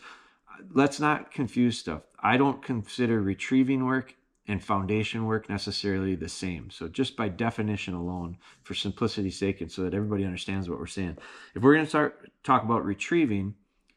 Let's 0.72 0.98
not 1.00 1.30
confuse 1.30 1.78
stuff. 1.78 2.00
I 2.18 2.38
don't 2.38 2.62
consider 2.62 3.20
retrieving 3.20 3.84
work 3.84 4.14
and 4.48 4.64
foundation 4.64 5.26
work 5.26 5.50
necessarily 5.50 6.14
the 6.14 6.30
same. 6.30 6.70
So 6.70 6.88
just 6.88 7.14
by 7.14 7.28
definition 7.28 7.92
alone, 7.92 8.38
for 8.62 8.72
simplicity's 8.72 9.38
sake, 9.38 9.60
and 9.60 9.70
so 9.70 9.82
that 9.82 9.92
everybody 9.92 10.24
understands 10.24 10.70
what 10.70 10.78
we're 10.78 10.86
saying, 10.86 11.18
if 11.54 11.62
we're 11.62 11.74
going 11.74 11.84
to 11.84 11.90
start 11.90 12.30
talk 12.42 12.62
about 12.62 12.86
retrieving, 12.86 13.54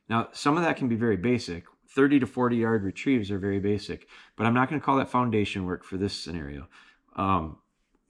now 0.10 0.28
some 0.34 0.58
of 0.58 0.64
that 0.64 0.76
can 0.76 0.90
be 0.90 0.98
very 0.98 1.16
basic. 1.16 1.64
30 1.96 2.20
to 2.20 2.28
40 2.28 2.58
yard 2.58 2.84
retrieves 2.84 3.32
are 3.32 3.40
very 3.40 3.62
basic, 3.62 4.06
but 4.36 4.46
I'm 4.46 4.54
not 4.54 4.68
going 4.68 4.82
to 4.82 4.86
call 4.86 4.98
that 4.98 5.10
foundation 5.10 5.64
work 5.64 5.86
for 5.86 5.96
this 5.96 6.14
scenario. 6.14 6.68
Um, 7.16 7.58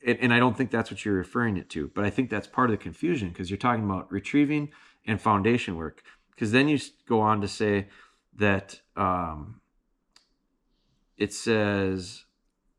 and, 0.05 0.17
and 0.21 0.33
I 0.33 0.39
don't 0.39 0.57
think 0.57 0.71
that's 0.71 0.91
what 0.91 1.03
you're 1.03 1.15
referring 1.15 1.57
it 1.57 1.69
to, 1.71 1.91
but 1.93 2.05
I 2.05 2.09
think 2.09 2.29
that's 2.29 2.47
part 2.47 2.69
of 2.69 2.77
the 2.77 2.83
confusion 2.83 3.29
because 3.29 3.49
you're 3.49 3.57
talking 3.57 3.83
about 3.83 4.11
retrieving 4.11 4.69
and 5.05 5.19
foundation 5.19 5.75
work. 5.75 6.03
Because 6.31 6.51
then 6.51 6.69
you 6.69 6.79
go 7.07 7.19
on 7.19 7.41
to 7.41 7.47
say 7.47 7.87
that 8.35 8.79
um, 8.95 9.59
it 11.17 11.33
says 11.33 12.23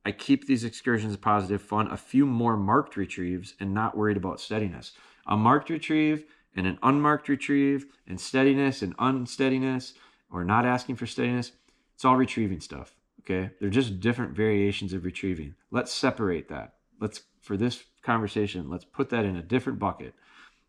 I 0.04 0.12
keep 0.12 0.46
these 0.46 0.64
excursions 0.64 1.16
positive, 1.16 1.60
fun, 1.60 1.90
a 1.90 1.96
few 1.96 2.24
more 2.24 2.56
marked 2.56 2.96
retrieves, 2.96 3.54
and 3.60 3.74
not 3.74 3.96
worried 3.96 4.16
about 4.16 4.40
steadiness. 4.40 4.92
A 5.26 5.36
marked 5.36 5.68
retrieve 5.68 6.24
and 6.56 6.66
an 6.66 6.78
unmarked 6.82 7.28
retrieve, 7.28 7.86
and 8.08 8.20
steadiness 8.20 8.82
and 8.82 8.94
unsteadiness, 8.98 9.94
or 10.32 10.44
not 10.44 10.66
asking 10.66 10.96
for 10.96 11.06
steadiness, 11.06 11.52
it's 11.94 12.04
all 12.04 12.16
retrieving 12.16 12.60
stuff. 12.60 12.96
Okay. 13.20 13.50
They're 13.60 13.70
just 13.70 14.00
different 14.00 14.34
variations 14.34 14.92
of 14.92 15.04
retrieving. 15.04 15.54
Let's 15.70 15.92
separate 15.92 16.48
that. 16.48 16.74
Let's, 17.00 17.23
for 17.40 17.57
this 17.57 17.83
conversation, 18.02 18.71
let's 18.71 18.85
put 18.85 19.11
that 19.11 19.25
in 19.25 19.37
a 19.37 19.42
different 19.42 19.78
bucket. 19.78 20.14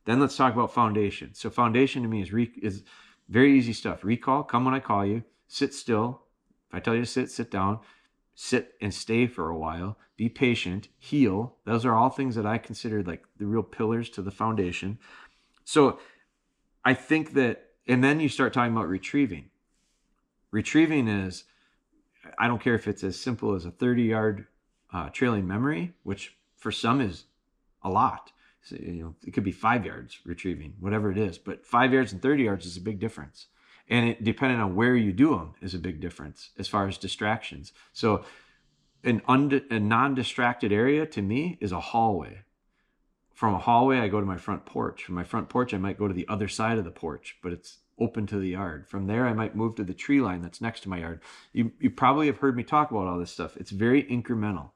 Then 0.06 0.20
let's 0.20 0.36
talk 0.36 0.54
about 0.54 0.74
foundation. 0.74 1.34
So, 1.34 1.50
foundation 1.50 2.02
to 2.02 2.10
me 2.10 2.22
is, 2.22 2.34
re- 2.34 2.52
is 2.62 2.84
very 3.30 3.56
easy 3.58 3.74
stuff. 3.74 4.04
Recall, 4.04 4.44
come 4.44 4.66
when 4.66 4.74
I 4.74 4.80
call 4.80 5.06
you, 5.06 5.24
sit 5.48 5.74
still. 5.74 6.24
If 6.70 6.76
I 6.76 6.80
tell 6.80 6.96
you 6.96 7.02
to 7.02 7.06
sit, 7.06 7.30
sit 7.30 7.52
down 7.52 7.80
sit 8.42 8.74
and 8.82 8.94
stay 8.94 9.28
for 9.28 9.50
a 9.50 9.58
while, 9.58 9.98
be 10.18 10.30
patient, 10.30 10.88
heel. 10.98 11.58
Those 11.66 11.86
are 11.86 11.96
all 11.96 12.10
things 12.10 12.36
that 12.36 12.46
I 12.46 12.58
consider 12.58 13.04
like 13.04 13.24
the 13.38 13.46
real 13.46 13.64
pillars 13.64 14.10
to 14.12 14.22
the 14.22 14.32
foundation. 14.32 14.98
So 15.64 16.00
I 16.84 16.96
think 16.96 17.34
that, 17.34 17.70
and 17.88 18.04
then 18.04 18.20
you 18.20 18.30
start 18.30 18.54
talking 18.54 18.74
about 18.74 18.88
retrieving. 18.88 19.50
Retrieving 20.50 21.08
is, 21.08 21.44
I 22.40 22.48
don't 22.48 22.62
care 22.62 22.76
if 22.76 22.88
it's 22.88 23.04
as 23.04 23.20
simple 23.20 23.54
as 23.54 23.66
a 23.66 23.72
30 23.72 24.04
yard 24.04 24.48
uh, 24.94 25.10
trailing 25.10 25.48
memory, 25.48 25.94
which 26.04 26.36
for 26.58 26.72
some 26.72 27.02
is 27.02 27.26
a 27.84 27.90
lot. 27.90 28.32
So, 28.64 28.76
you 28.76 29.04
know, 29.04 29.16
it 29.26 29.32
could 29.32 29.44
be 29.44 29.52
five 29.52 29.86
yards 29.86 30.20
retrieving, 30.26 30.76
whatever 30.80 31.12
it 31.12 31.18
is, 31.18 31.38
but 31.38 31.66
five 31.66 31.94
yards 31.94 32.14
and 32.14 32.22
30 32.22 32.44
yards 32.44 32.66
is 32.66 32.78
a 32.78 32.82
big 32.82 33.00
difference. 33.00 33.48
And 33.90 34.10
it, 34.10 34.24
depending 34.24 34.60
on 34.60 34.76
where 34.76 34.96
you 34.96 35.12
do 35.12 35.32
them 35.32 35.56
is 35.62 35.74
a 35.74 35.80
big 35.80 36.00
difference 36.00 36.52
as 36.58 36.68
far 36.68 36.88
as 36.88 36.98
distractions. 36.98 37.74
So 37.92 38.24
an 39.04 39.22
und- 39.28 39.66
a 39.70 39.80
non-distracted 39.80 40.72
area 40.72 41.06
to 41.08 41.22
me 41.22 41.58
is 41.60 41.72
a 41.72 41.80
hallway. 41.80 42.44
From 43.34 43.56
a 43.56 43.60
hallway 43.60 43.98
i 43.98 44.08
go 44.08 44.20
to 44.20 44.26
my 44.26 44.38
front 44.38 44.66
porch. 44.66 45.04
From 45.04 45.16
my 45.16 45.24
front 45.24 45.50
porch 45.50 45.74
i 45.74 45.78
might 45.78 45.98
go 45.98 46.08
to 46.08 46.14
the 46.14 46.28
other 46.28 46.48
side 46.48 46.78
of 46.78 46.86
the 46.86 46.92
porch 46.92 47.38
but 47.42 47.52
it's 47.52 47.80
open 47.98 48.28
to 48.28 48.38
the 48.38 48.50
yard. 48.50 48.88
From 48.88 49.08
there 49.08 49.26
i 49.26 49.34
might 49.34 49.56
move 49.56 49.76
to 49.76 49.84
the 49.84 49.96
tree 49.96 50.22
line 50.22 50.44
that's 50.44 50.62
next 50.62 50.82
to 50.82 50.90
my 50.90 51.00
yard. 51.00 51.22
You, 51.52 51.72
you 51.80 51.90
probably 51.90 52.28
have 52.28 52.38
heard 52.38 52.56
me 52.56 52.64
talk 52.64 52.92
about 52.92 53.08
all 53.08 53.18
this 53.18 53.32
stuff. 53.32 53.58
It's 53.58 53.72
very 53.72 54.04
incremental 54.04 54.70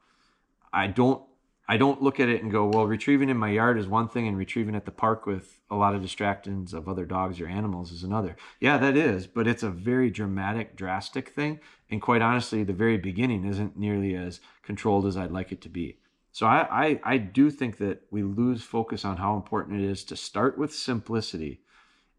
i 0.75 0.87
don't 0.87 1.23
I 1.67 1.77
don't 1.77 2.01
look 2.01 2.19
at 2.19 2.29
it 2.29 2.43
and 2.43 2.51
go, 2.51 2.67
well, 2.67 2.85
retrieving 2.85 3.29
in 3.29 3.37
my 3.37 3.49
yard 3.49 3.79
is 3.79 3.87
one 3.87 4.07
thing 4.07 4.27
and 4.27 4.37
retrieving 4.37 4.75
at 4.75 4.85
the 4.85 4.91
park 4.91 5.25
with 5.25 5.61
a 5.71 5.75
lot 5.75 5.95
of 5.95 6.01
distractions 6.01 6.73
of 6.73 6.87
other 6.87 7.05
dogs 7.05 7.41
or 7.41 7.47
animals 7.47 7.91
is 7.91 8.03
another. 8.03 8.35
Yeah, 8.59 8.77
that 8.77 8.95
is, 8.95 9.25
but 9.25 9.47
it's 9.47 9.63
a 9.63 9.71
very 9.71 10.11
dramatic, 10.11 10.75
drastic 10.75 11.29
thing. 11.29 11.59
And 11.89 12.01
quite 12.01 12.21
honestly, 12.21 12.63
the 12.63 12.73
very 12.73 12.97
beginning 12.97 13.45
isn't 13.45 13.77
nearly 13.77 14.15
as 14.15 14.41
controlled 14.61 15.07
as 15.07 15.17
I'd 15.17 15.31
like 15.31 15.51
it 15.51 15.61
to 15.61 15.69
be. 15.69 15.97
So 16.31 16.45
I, 16.45 16.67
I, 16.69 16.99
I 17.03 17.17
do 17.17 17.49
think 17.49 17.77
that 17.77 18.03
we 18.11 18.21
lose 18.21 18.61
focus 18.61 19.03
on 19.03 19.17
how 19.17 19.35
important 19.35 19.81
it 19.81 19.89
is 19.89 20.03
to 20.05 20.15
start 20.15 20.59
with 20.59 20.75
simplicity 20.75 21.61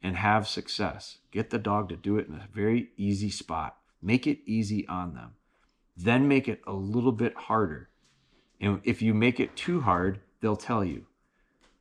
and 0.03 0.17
have 0.17 0.49
success. 0.49 1.19
Get 1.31 1.51
the 1.51 1.59
dog 1.59 1.89
to 1.91 1.97
do 1.97 2.17
it 2.17 2.27
in 2.27 2.35
a 2.35 2.49
very 2.53 2.91
easy 2.97 3.31
spot. 3.31 3.77
Make 4.03 4.27
it 4.27 4.41
easy 4.45 4.89
on 4.89 5.15
them. 5.15 5.35
Then 5.97 6.27
make 6.27 6.49
it 6.49 6.63
a 6.67 6.73
little 6.73 7.13
bit 7.13 7.37
harder 7.37 7.91
and 8.61 8.81
if 8.85 9.03
you 9.03 9.15
make 9.15 9.41
it 9.41 9.57
too 9.57 9.81
hard, 9.81 10.21
they'll 10.41 10.57
tell 10.57 10.85
you. 10.85 11.07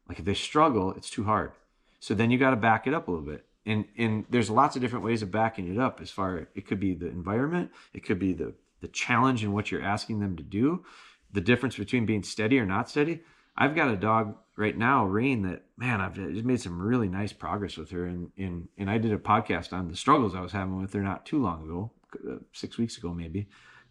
Like 0.07 0.19
if 0.19 0.25
they 0.25 0.33
struggle, 0.33 0.93
it's 0.93 1.09
too 1.09 1.23
hard. 1.23 1.51
So 1.99 2.13
then 2.13 2.29
you 2.31 2.37
got 2.37 2.51
to 2.51 2.55
back 2.55 2.85
it 2.85 2.93
up 2.93 3.07
a 3.07 3.11
little 3.11 3.25
bit. 3.25 3.45
And 3.65 3.85
and 3.97 4.25
there's 4.29 4.49
lots 4.49 4.75
of 4.75 4.81
different 4.81 5.05
ways 5.05 5.21
of 5.21 5.31
backing 5.31 5.73
it 5.73 5.79
up 5.79 5.99
as 5.99 6.11
far 6.11 6.47
it 6.53 6.67
could 6.67 6.79
be 6.79 6.93
the 6.93 7.07
environment, 7.07 7.71
it 7.93 8.05
could 8.05 8.19
be 8.19 8.33
the 8.33 8.53
the 8.81 8.87
challenge 8.87 9.43
in 9.43 9.51
what 9.51 9.71
you're 9.71 9.81
asking 9.81 10.19
them 10.19 10.37
to 10.37 10.43
do, 10.43 10.85
the 11.31 11.41
difference 11.41 11.75
between 11.75 12.05
being 12.05 12.21
steady 12.21 12.59
or 12.59 12.65
not 12.65 12.89
steady. 12.89 13.21
I've 13.57 13.75
got 13.75 13.89
a 13.89 13.95
dog 13.95 14.35
right 14.55 14.77
now, 14.77 15.05
Rain, 15.05 15.41
that 15.43 15.63
man, 15.77 16.01
I've 16.01 16.13
just 16.13 16.45
made 16.45 16.61
some 16.61 16.79
really 16.79 17.07
nice 17.07 17.33
progress 17.33 17.77
with 17.77 17.89
her. 17.91 18.05
And 18.05 18.31
and 18.37 18.67
and 18.77 18.89
I 18.89 18.99
did 18.99 19.11
a 19.11 19.17
podcast 19.17 19.73
on 19.73 19.87
the 19.87 19.95
struggles 19.95 20.35
I 20.35 20.41
was 20.41 20.51
having 20.51 20.79
with 20.79 20.93
her 20.93 21.01
not 21.01 21.25
too 21.25 21.41
long 21.41 21.63
ago, 21.63 21.91
uh, 22.29 22.37
six 22.51 22.77
weeks 22.77 22.97
ago 22.97 23.13
maybe. 23.13 23.47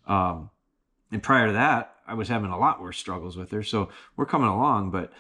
Um, 0.06 0.50
and 1.10 1.22
prior 1.22 1.48
to 1.48 1.52
that, 1.54 1.93
I 2.06 2.14
was 2.14 2.28
having 2.28 2.50
a 2.50 2.58
lot 2.58 2.80
worse 2.80 2.98
struggles 2.98 3.36
with 3.36 3.50
her. 3.50 3.62
So 3.62 3.90
we're 4.16 4.26
coming 4.26 4.48
along. 4.48 4.90
But 4.90 5.12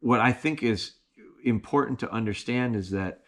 what 0.00 0.20
I 0.20 0.32
think 0.32 0.62
is 0.62 0.92
important 1.44 1.98
to 2.00 2.10
understand 2.10 2.76
is 2.76 2.90
that 2.90 3.22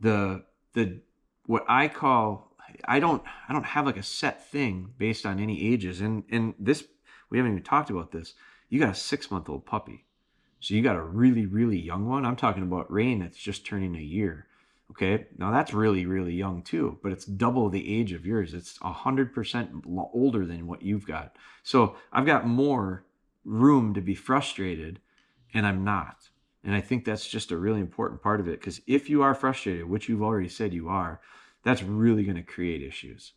the 0.00 0.44
the 0.74 1.00
what 1.46 1.64
I 1.68 1.88
call 1.88 2.56
I 2.84 3.00
don't 3.00 3.22
I 3.48 3.52
don't 3.52 3.64
have 3.64 3.86
like 3.86 3.96
a 3.96 4.02
set 4.02 4.48
thing 4.50 4.90
based 4.98 5.26
on 5.26 5.38
any 5.38 5.72
ages. 5.72 6.00
And 6.00 6.24
and 6.30 6.54
this 6.58 6.84
we 7.30 7.38
haven't 7.38 7.52
even 7.52 7.64
talked 7.64 7.90
about 7.90 8.12
this. 8.12 8.34
You 8.68 8.80
got 8.80 8.90
a 8.90 8.94
six 8.94 9.30
month 9.30 9.48
old 9.48 9.66
puppy. 9.66 10.06
So 10.60 10.74
you 10.74 10.82
got 10.82 10.96
a 10.96 11.02
really, 11.02 11.44
really 11.44 11.78
young 11.78 12.06
one. 12.06 12.24
I'm 12.24 12.36
talking 12.36 12.62
about 12.62 12.90
Rain 12.90 13.18
that's 13.18 13.36
just 13.36 13.66
turning 13.66 13.96
a 13.96 14.00
year. 14.00 14.46
Okay, 14.92 15.26
now 15.38 15.50
that's 15.50 15.72
really, 15.72 16.04
really 16.04 16.34
young 16.34 16.60
too, 16.60 16.98
but 17.02 17.12
it's 17.12 17.24
double 17.24 17.70
the 17.70 17.98
age 17.98 18.12
of 18.12 18.26
yours. 18.26 18.52
It's 18.52 18.78
100% 18.80 19.82
older 20.12 20.44
than 20.44 20.66
what 20.66 20.82
you've 20.82 21.06
got. 21.06 21.36
So 21.62 21.96
I've 22.12 22.26
got 22.26 22.46
more 22.46 23.06
room 23.42 23.94
to 23.94 24.02
be 24.02 24.14
frustrated, 24.14 25.00
and 25.54 25.66
I'm 25.66 25.82
not. 25.82 26.28
And 26.62 26.74
I 26.74 26.82
think 26.82 27.06
that's 27.06 27.26
just 27.26 27.50
a 27.50 27.56
really 27.56 27.80
important 27.80 28.22
part 28.22 28.38
of 28.38 28.48
it 28.48 28.60
because 28.60 28.82
if 28.86 29.08
you 29.08 29.22
are 29.22 29.34
frustrated, 29.34 29.88
which 29.88 30.10
you've 30.10 30.22
already 30.22 30.50
said 30.50 30.74
you 30.74 30.90
are, 30.90 31.22
that's 31.62 31.82
really 31.82 32.24
going 32.24 32.36
to 32.36 32.42
create 32.42 32.82
issues. 32.82 33.32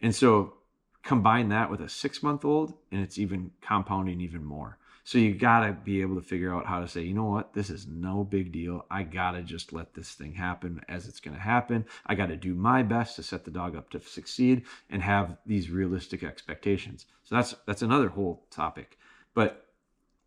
And 0.00 0.14
so 0.14 0.54
combine 1.02 1.50
that 1.50 1.70
with 1.70 1.82
a 1.82 1.88
six 1.88 2.22
month 2.22 2.46
old, 2.46 2.72
and 2.90 3.02
it's 3.02 3.18
even 3.18 3.50
compounding 3.60 4.22
even 4.22 4.42
more. 4.42 4.78
So 5.06 5.18
you 5.18 5.34
got 5.34 5.66
to 5.66 5.72
be 5.72 6.00
able 6.00 6.14
to 6.14 6.26
figure 6.26 6.54
out 6.54 6.64
how 6.64 6.80
to 6.80 6.88
say, 6.88 7.02
you 7.02 7.12
know 7.12 7.26
what, 7.26 7.52
this 7.52 7.68
is 7.68 7.86
no 7.86 8.24
big 8.24 8.52
deal. 8.52 8.86
I 8.90 9.02
got 9.02 9.32
to 9.32 9.42
just 9.42 9.70
let 9.74 9.92
this 9.92 10.12
thing 10.12 10.32
happen 10.32 10.80
as 10.88 11.06
it's 11.06 11.20
going 11.20 11.36
to 11.36 11.42
happen. 11.42 11.84
I 12.06 12.14
got 12.14 12.28
to 12.28 12.36
do 12.36 12.54
my 12.54 12.82
best 12.82 13.16
to 13.16 13.22
set 13.22 13.44
the 13.44 13.50
dog 13.50 13.76
up 13.76 13.90
to 13.90 14.00
succeed 14.00 14.62
and 14.88 15.02
have 15.02 15.36
these 15.44 15.68
realistic 15.68 16.24
expectations. 16.24 17.04
So 17.24 17.34
that's 17.34 17.54
that's 17.66 17.82
another 17.82 18.08
whole 18.08 18.46
topic. 18.50 18.98
But 19.34 19.66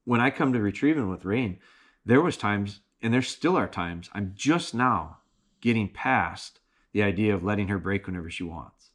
when 0.06 0.22
I 0.22 0.30
come 0.30 0.54
to 0.54 0.62
retrieving 0.62 1.10
with 1.10 1.26
Rain, 1.26 1.58
there 2.06 2.22
was 2.22 2.38
times 2.38 2.82
and 3.02 3.12
there 3.12 3.24
still 3.24 3.58
are 3.58 3.68
times 3.68 4.12
I'm 4.14 4.34
just 4.36 4.76
now 4.76 5.18
getting 5.60 5.90
past 5.90 6.60
the 6.94 7.02
idea 7.02 7.34
of 7.34 7.44
letting 7.44 7.70
her 7.70 7.80
break 7.80 8.06
whenever 8.06 8.30
she 8.30 8.44
wants. 8.44 8.92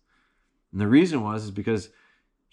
And 0.70 0.80
the 0.80 0.86
reason 0.86 1.22
was 1.22 1.44
is 1.44 1.50
because 1.50 1.88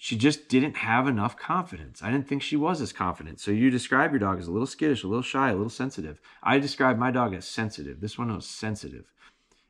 she 0.02 0.16
just 0.16 0.48
didn't 0.48 0.78
have 0.78 1.10
enough 1.10 1.36
confidence. 1.36 2.02
I 2.02 2.10
didn't 2.10 2.26
think 2.26 2.42
she 2.42 2.56
was 2.56 2.80
as 2.80 2.94
confident. 2.94 3.42
So 3.42 3.52
you 3.52 3.70
describe 3.70 4.12
your 4.12 4.20
dog 4.20 4.40
as 4.40 4.48
a 4.48 4.52
little 4.52 4.66
skittish, 4.66 5.04
a 5.04 5.08
little 5.08 5.22
shy, 5.22 5.50
a 5.50 5.56
little 5.56 5.70
sensitive. 5.70 6.22
I 6.42 6.58
describe 6.58 6.98
my 6.98 7.12
dog 7.12 7.34
as 7.34 7.46
sensitive. 7.46 8.00
This 8.00 8.18
one 8.18 8.34
was 8.34 8.46
sensitive. 8.46 9.12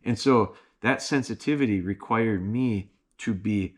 And 0.05 0.19
so 0.19 0.53
that 0.81 1.01
sensitivity 1.01 1.81
required 1.81 2.47
me 2.47 2.91
to 3.17 3.33
be 3.33 3.73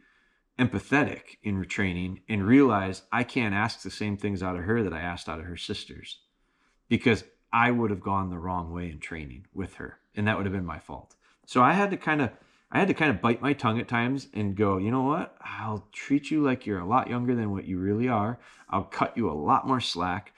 empathetic 0.59 1.37
in 1.41 1.55
retraining 1.55 2.19
and 2.27 2.45
realize 2.45 3.03
I 3.13 3.23
can't 3.23 3.55
ask 3.55 3.81
the 3.81 3.89
same 3.89 4.17
things 4.17 4.43
out 4.43 4.57
of 4.57 4.65
her 4.65 4.83
that 4.83 4.93
I 4.93 4.99
asked 4.99 5.29
out 5.29 5.39
of 5.39 5.45
her 5.45 5.55
sisters 5.55 6.19
because 6.89 7.23
I 7.53 7.71
would 7.71 7.91
have 7.91 8.01
gone 8.01 8.29
the 8.29 8.37
wrong 8.37 8.73
way 8.73 8.91
in 8.91 8.99
training 8.99 9.45
with 9.53 9.75
her 9.75 9.99
and 10.15 10.27
that 10.27 10.35
would 10.35 10.45
have 10.45 10.53
been 10.53 10.65
my 10.65 10.79
fault. 10.79 11.15
So 11.45 11.63
I 11.63 11.71
had 11.71 11.91
to 11.91 11.97
kind 11.97 12.21
of 12.21 12.31
I 12.71 12.79
had 12.79 12.87
to 12.87 12.93
kind 12.93 13.11
of 13.11 13.21
bite 13.21 13.41
my 13.41 13.51
tongue 13.51 13.79
at 13.79 13.89
times 13.89 14.27
and 14.33 14.55
go, 14.55 14.77
you 14.77 14.91
know 14.91 15.01
what? 15.01 15.35
I'll 15.41 15.87
treat 15.91 16.31
you 16.31 16.41
like 16.41 16.65
you're 16.65 16.79
a 16.79 16.87
lot 16.87 17.09
younger 17.09 17.35
than 17.35 17.51
what 17.51 17.65
you 17.65 17.77
really 17.77 18.07
are. 18.07 18.39
I'll 18.69 18.85
cut 18.85 19.17
you 19.17 19.29
a 19.29 19.33
lot 19.33 19.67
more 19.67 19.81
slack 19.81 20.33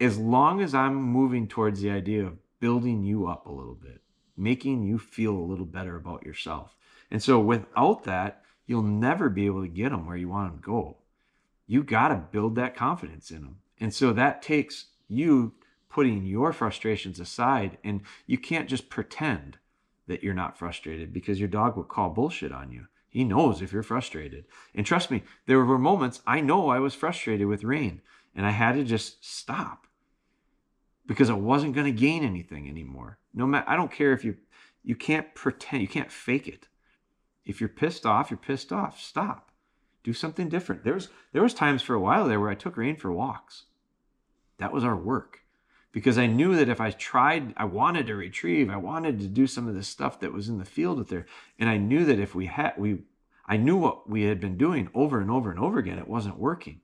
as 0.00 0.16
long 0.16 0.60
as 0.60 0.74
I'm 0.74 0.94
moving 0.94 1.48
towards 1.48 1.80
the 1.80 1.90
idea 1.90 2.24
of 2.24 2.38
building 2.60 3.02
you 3.02 3.26
up 3.26 3.46
a 3.46 3.52
little 3.52 3.74
bit, 3.74 4.00
making 4.36 4.84
you 4.84 4.98
feel 4.98 5.32
a 5.36 5.38
little 5.38 5.66
better 5.66 5.96
about 5.96 6.24
yourself. 6.24 6.76
And 7.10 7.20
so 7.20 7.40
without 7.40 8.04
that, 8.04 8.42
you'll 8.66 8.82
never 8.82 9.28
be 9.28 9.46
able 9.46 9.62
to 9.62 9.68
get 9.68 9.90
them 9.90 10.06
where 10.06 10.16
you 10.16 10.28
want 10.28 10.52
them 10.52 10.60
to 10.60 10.64
go. 10.64 10.98
You 11.66 11.82
got 11.82 12.08
to 12.08 12.16
build 12.30 12.54
that 12.54 12.76
confidence 12.76 13.32
in 13.32 13.42
them. 13.42 13.56
And 13.80 13.92
so 13.92 14.12
that 14.12 14.40
takes 14.40 14.86
you 15.08 15.54
putting 15.88 16.24
your 16.24 16.52
frustrations 16.52 17.18
aside 17.18 17.78
and 17.82 18.02
you 18.26 18.38
can't 18.38 18.68
just 18.68 18.88
pretend 18.88 19.58
that 20.06 20.22
you're 20.22 20.34
not 20.34 20.58
frustrated 20.58 21.12
because 21.12 21.38
your 21.38 21.48
dog 21.48 21.76
will 21.76 21.84
call 21.84 22.10
bullshit 22.10 22.52
on 22.52 22.72
you. 22.72 22.86
He 23.08 23.24
knows 23.24 23.60
if 23.60 23.72
you're 23.72 23.82
frustrated. 23.82 24.46
And 24.74 24.86
trust 24.86 25.10
me, 25.10 25.22
there 25.46 25.62
were 25.62 25.78
moments 25.78 26.22
I 26.26 26.40
know 26.40 26.70
I 26.70 26.78
was 26.78 26.94
frustrated 26.94 27.46
with 27.46 27.64
Rain 27.64 28.00
and 28.34 28.46
I 28.46 28.50
had 28.50 28.74
to 28.76 28.84
just 28.84 29.24
stop 29.24 29.86
because 31.06 31.28
I 31.28 31.34
wasn't 31.34 31.74
going 31.74 31.86
to 31.86 32.00
gain 32.00 32.24
anything 32.24 32.68
anymore. 32.68 33.18
No 33.34 33.46
matter 33.46 33.68
I 33.68 33.76
don't 33.76 33.92
care 33.92 34.12
if 34.12 34.24
you 34.24 34.36
you 34.84 34.96
can't 34.96 35.34
pretend, 35.34 35.82
you 35.82 35.88
can't 35.88 36.10
fake 36.10 36.48
it. 36.48 36.66
If 37.44 37.60
you're 37.60 37.68
pissed 37.68 38.04
off, 38.04 38.30
you're 38.30 38.38
pissed 38.38 38.72
off. 38.72 39.00
Stop. 39.00 39.52
Do 40.02 40.12
something 40.12 40.48
different. 40.48 40.82
There 40.82 40.94
was 40.94 41.08
there 41.32 41.42
was 41.42 41.54
times 41.54 41.82
for 41.82 41.94
a 41.94 42.00
while 42.00 42.26
there 42.26 42.40
where 42.40 42.50
I 42.50 42.54
took 42.54 42.76
Rain 42.76 42.96
for 42.96 43.12
walks. 43.12 43.64
That 44.58 44.72
was 44.72 44.84
our 44.84 44.96
work 44.96 45.41
because 45.92 46.16
I 46.16 46.26
knew 46.26 46.56
that 46.56 46.70
if 46.70 46.80
I 46.80 46.90
tried, 46.90 47.52
I 47.56 47.66
wanted 47.66 48.06
to 48.06 48.14
retrieve, 48.14 48.70
I 48.70 48.76
wanted 48.76 49.20
to 49.20 49.28
do 49.28 49.46
some 49.46 49.68
of 49.68 49.74
the 49.74 49.82
stuff 49.82 50.18
that 50.20 50.32
was 50.32 50.48
in 50.48 50.58
the 50.58 50.64
field 50.64 50.98
with 50.98 51.08
there. 51.08 51.26
And 51.58 51.68
I 51.68 51.76
knew 51.76 52.04
that 52.06 52.18
if 52.18 52.34
we 52.34 52.46
had, 52.46 52.72
we, 52.78 52.98
I 53.46 53.58
knew 53.58 53.76
what 53.76 54.08
we 54.08 54.22
had 54.22 54.40
been 54.40 54.56
doing 54.56 54.88
over 54.94 55.20
and 55.20 55.30
over 55.30 55.50
and 55.50 55.60
over 55.60 55.78
again, 55.78 55.98
it 55.98 56.08
wasn't 56.08 56.38
working. 56.38 56.80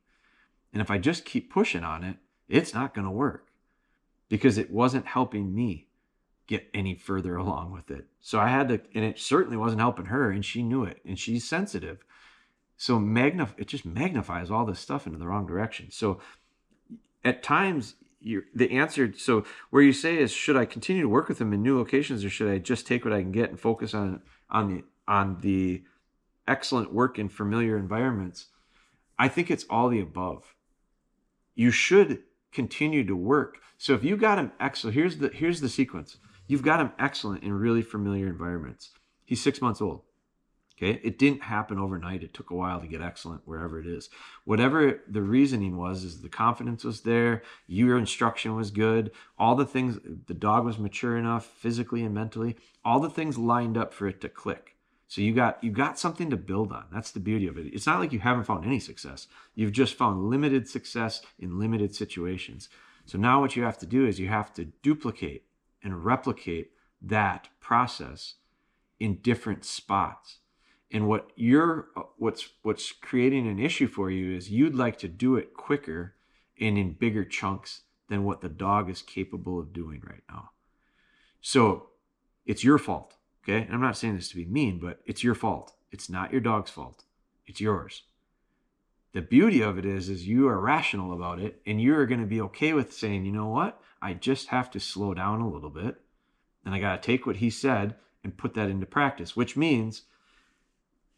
And 0.72 0.82
if 0.82 0.90
I 0.90 0.98
just 0.98 1.24
keep 1.24 1.50
pushing 1.50 1.84
on 1.84 2.04
it, 2.04 2.16
it's 2.48 2.74
not 2.74 2.94
going 2.94 3.06
to 3.06 3.10
work 3.10 3.48
because 4.28 4.58
it 4.58 4.70
wasn't 4.70 5.06
helping 5.06 5.54
me 5.54 5.86
get 6.46 6.68
any 6.74 6.94
further 6.94 7.36
along 7.36 7.72
with 7.72 7.90
it. 7.90 8.06
So 8.20 8.38
I 8.38 8.48
had 8.48 8.68
to, 8.68 8.80
and 8.94 9.04
it 9.04 9.18
certainly 9.18 9.56
wasn't 9.56 9.80
helping 9.80 10.06
her, 10.06 10.30
and 10.30 10.44
she 10.44 10.62
knew 10.62 10.84
it, 10.84 11.00
and 11.04 11.18
she's 11.18 11.48
sensitive. 11.48 12.04
So 12.76 12.98
magnif- 12.98 13.58
it 13.58 13.68
just 13.68 13.84
magnifies 13.84 14.50
all 14.50 14.64
this 14.64 14.80
stuff 14.80 15.06
into 15.06 15.18
the 15.18 15.26
wrong 15.26 15.46
direction. 15.46 15.90
So 15.90 16.20
at 17.24 17.42
times 17.42 17.96
you 18.20 18.42
the 18.54 18.70
answer 18.72 19.12
so 19.16 19.44
where 19.70 19.82
you 19.82 19.92
say 19.92 20.18
is 20.18 20.32
should 20.32 20.56
I 20.56 20.64
continue 20.64 21.02
to 21.02 21.08
work 21.08 21.28
with 21.28 21.38
them 21.38 21.52
in 21.52 21.62
new 21.62 21.78
locations 21.78 22.24
or 22.24 22.30
should 22.30 22.50
I 22.50 22.58
just 22.58 22.86
take 22.86 23.04
what 23.04 23.14
I 23.14 23.20
can 23.20 23.32
get 23.32 23.50
and 23.50 23.60
focus 23.60 23.94
on 23.94 24.22
on 24.50 24.68
the 24.68 24.84
on 25.06 25.38
the 25.40 25.84
excellent 26.46 26.92
work 26.92 27.18
in 27.18 27.28
familiar 27.28 27.76
environments? 27.76 28.46
I 29.18 29.28
think 29.28 29.50
it's 29.50 29.66
all 29.68 29.88
the 29.88 30.00
above. 30.00 30.54
You 31.54 31.70
should 31.70 32.22
continue 32.52 33.04
to 33.04 33.16
work. 33.16 33.58
So 33.76 33.94
if 33.94 34.04
you 34.04 34.16
got 34.16 34.38
him 34.38 34.52
excellent, 34.58 34.94
here's 34.94 35.18
the 35.18 35.28
here's 35.28 35.60
the 35.60 35.68
sequence. 35.68 36.16
You've 36.46 36.62
got 36.62 36.80
him 36.80 36.92
excellent 36.98 37.44
in 37.44 37.52
really 37.52 37.82
familiar 37.82 38.26
environments. 38.26 38.90
He's 39.24 39.42
six 39.42 39.60
months 39.60 39.80
old. 39.80 40.02
Okay. 40.80 41.00
It 41.02 41.18
didn't 41.18 41.42
happen 41.42 41.76
overnight. 41.76 42.22
It 42.22 42.32
took 42.32 42.50
a 42.50 42.54
while 42.54 42.80
to 42.80 42.86
get 42.86 43.02
excellent 43.02 43.42
wherever 43.44 43.80
it 43.80 43.86
is. 43.86 44.10
Whatever 44.44 45.00
the 45.08 45.22
reasoning 45.22 45.76
was, 45.76 46.04
is 46.04 46.20
the 46.20 46.28
confidence 46.28 46.84
was 46.84 47.00
there, 47.00 47.42
your 47.66 47.98
instruction 47.98 48.54
was 48.54 48.70
good, 48.70 49.10
all 49.40 49.56
the 49.56 49.66
things, 49.66 49.98
the 50.26 50.34
dog 50.34 50.64
was 50.64 50.78
mature 50.78 51.16
enough 51.16 51.44
physically 51.46 52.04
and 52.04 52.14
mentally, 52.14 52.56
all 52.84 53.00
the 53.00 53.10
things 53.10 53.36
lined 53.36 53.76
up 53.76 53.92
for 53.92 54.06
it 54.06 54.20
to 54.20 54.28
click. 54.28 54.76
So 55.08 55.20
you 55.20 55.34
got 55.34 55.62
you 55.64 55.72
got 55.72 55.98
something 55.98 56.30
to 56.30 56.36
build 56.36 56.70
on. 56.70 56.84
That's 56.92 57.10
the 57.10 57.18
beauty 57.18 57.48
of 57.48 57.56
it. 57.56 57.66
It's 57.72 57.86
not 57.86 57.98
like 57.98 58.12
you 58.12 58.20
haven't 58.20 58.44
found 58.44 58.64
any 58.64 58.78
success. 58.78 59.26
You've 59.54 59.72
just 59.72 59.94
found 59.94 60.28
limited 60.28 60.68
success 60.68 61.22
in 61.38 61.58
limited 61.58 61.94
situations. 61.94 62.68
So 63.06 63.18
now 63.18 63.40
what 63.40 63.56
you 63.56 63.64
have 63.64 63.78
to 63.78 63.86
do 63.86 64.06
is 64.06 64.20
you 64.20 64.28
have 64.28 64.52
to 64.54 64.66
duplicate 64.66 65.44
and 65.82 66.04
replicate 66.04 66.72
that 67.00 67.48
process 67.58 68.34
in 69.00 69.16
different 69.22 69.64
spots 69.64 70.38
and 70.90 71.06
what 71.06 71.30
you're 71.36 71.88
uh, 71.96 72.02
what's 72.16 72.48
what's 72.62 72.92
creating 72.92 73.46
an 73.46 73.58
issue 73.58 73.86
for 73.86 74.10
you 74.10 74.36
is 74.36 74.50
you'd 74.50 74.74
like 74.74 74.98
to 74.98 75.08
do 75.08 75.36
it 75.36 75.54
quicker 75.54 76.14
and 76.60 76.78
in 76.78 76.92
bigger 76.92 77.24
chunks 77.24 77.82
than 78.08 78.24
what 78.24 78.40
the 78.40 78.48
dog 78.48 78.88
is 78.88 79.02
capable 79.02 79.58
of 79.58 79.72
doing 79.72 80.02
right 80.04 80.22
now. 80.28 80.50
So 81.40 81.90
it's 82.46 82.64
your 82.64 82.78
fault 82.78 83.14
okay? 83.44 83.64
And 83.64 83.74
i'm 83.74 83.80
not 83.80 83.96
saying 83.96 84.16
this 84.16 84.28
to 84.30 84.36
be 84.36 84.44
mean 84.44 84.78
but 84.78 85.00
it's 85.06 85.24
your 85.24 85.34
fault. 85.34 85.74
It's 85.90 86.10
not 86.10 86.32
your 86.32 86.40
dog's 86.40 86.70
fault. 86.70 87.04
It's 87.46 87.60
yours. 87.60 88.02
The 89.12 89.22
beauty 89.22 89.62
of 89.62 89.78
it 89.78 89.86
is 89.86 90.08
is 90.08 90.26
you 90.26 90.48
are 90.48 90.60
rational 90.60 91.12
about 91.12 91.40
it 91.40 91.60
and 91.66 91.80
you're 91.80 92.06
going 92.06 92.20
to 92.20 92.26
be 92.26 92.40
okay 92.42 92.72
with 92.72 92.92
saying 92.92 93.24
you 93.24 93.32
know 93.32 93.48
what? 93.48 93.80
I 94.00 94.14
just 94.14 94.48
have 94.48 94.70
to 94.72 94.80
slow 94.80 95.14
down 95.14 95.40
a 95.40 95.48
little 95.48 95.70
bit 95.70 96.00
and 96.64 96.74
i 96.74 96.78
got 96.78 97.02
to 97.02 97.06
take 97.06 97.26
what 97.26 97.36
he 97.36 97.48
said 97.48 97.94
and 98.22 98.36
put 98.36 98.54
that 98.54 98.68
into 98.68 98.84
practice 98.84 99.34
which 99.34 99.56
means 99.56 100.02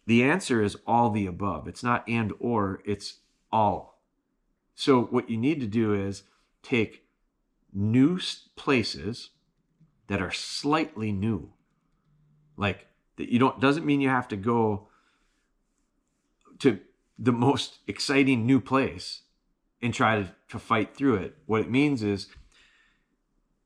the 0.07 0.23
answer 0.23 0.63
is 0.63 0.77
all 0.87 1.11
the 1.11 1.27
above. 1.27 1.69
It's 1.69 1.83
not 1.83 2.09
and 2.09 2.33
or, 2.41 2.83
it's 2.85 3.19
all. 3.53 4.01
So 4.75 5.03
what 5.03 5.31
you 5.31 5.37
need 5.37 5.61
to 5.61 5.67
do 5.67 5.95
is 5.95 6.23
take 6.63 7.05
new 7.73 8.19
places 8.57 9.31
that 10.09 10.21
are 10.21 10.33
slightly 10.33 11.13
new. 11.13 11.53
Like 12.57 12.89
that 13.17 13.31
you 13.31 13.39
don't 13.39 13.61
doesn't 13.61 13.87
mean 13.87 14.01
you 14.01 14.09
have 14.09 14.29
to 14.29 14.37
go 14.37 14.89
to 16.59 16.81
the 17.19 17.33
most 17.33 17.79
exciting 17.87 18.47
new 18.47 18.61
place 18.61 19.23
and 19.83 19.95
try 19.95 20.17
to, 20.17 20.35
to 20.49 20.59
fight 20.59 20.95
through 20.95 21.17
it. 21.17 21.37
What 21.47 21.61
it 21.61 21.71
means 21.71 22.03
is 22.03 22.27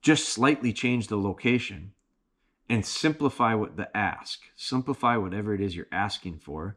just 0.03 0.29
slightly 0.29 0.73
change 0.73 1.07
the 1.07 1.17
location 1.17 1.94
and 2.69 2.85
simplify 2.85 3.55
what 3.55 3.77
the 3.77 3.95
ask, 3.97 4.41
simplify 4.57 5.17
whatever 5.17 5.55
it 5.55 5.61
is 5.61 5.77
you're 5.77 5.87
asking 5.93 6.39
for, 6.39 6.77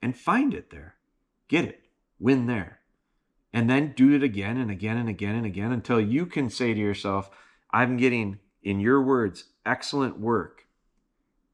and 0.00 0.16
find 0.16 0.54
it 0.54 0.70
there. 0.70 0.94
Get 1.48 1.64
it, 1.64 1.82
win 2.18 2.46
there. 2.46 2.80
And 3.52 3.68
then 3.68 3.92
do 3.96 4.14
it 4.14 4.22
again 4.22 4.56
and 4.56 4.70
again 4.70 4.96
and 4.96 5.08
again 5.08 5.34
and 5.34 5.46
again 5.46 5.72
until 5.72 6.00
you 6.00 6.26
can 6.26 6.50
say 6.50 6.74
to 6.74 6.80
yourself, 6.80 7.30
I'm 7.70 7.96
getting, 7.96 8.38
in 8.62 8.78
your 8.80 9.02
words, 9.02 9.44
excellent 9.64 10.20
work 10.20 10.66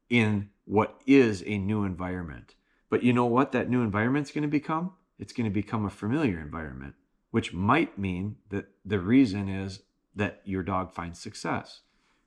in 0.09 0.49
what 0.65 0.99
is 1.05 1.43
a 1.45 1.57
new 1.57 1.83
environment. 1.83 2.55
But 2.89 3.03
you 3.03 3.13
know 3.13 3.25
what 3.25 3.51
that 3.53 3.69
new 3.69 3.81
environment's 3.81 4.31
going 4.31 4.43
to 4.43 4.47
become? 4.47 4.93
It's 5.17 5.33
going 5.33 5.49
to 5.49 5.53
become 5.53 5.85
a 5.85 5.89
familiar 5.89 6.39
environment, 6.39 6.95
which 7.31 7.53
might 7.53 7.97
mean 7.97 8.35
that 8.49 8.67
the 8.83 8.99
reason 8.99 9.49
is 9.49 9.81
that 10.15 10.41
your 10.45 10.63
dog 10.63 10.93
finds 10.93 11.19
success. 11.19 11.81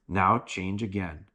Now 0.09 0.38
change 0.38 0.83
again. 0.83 1.27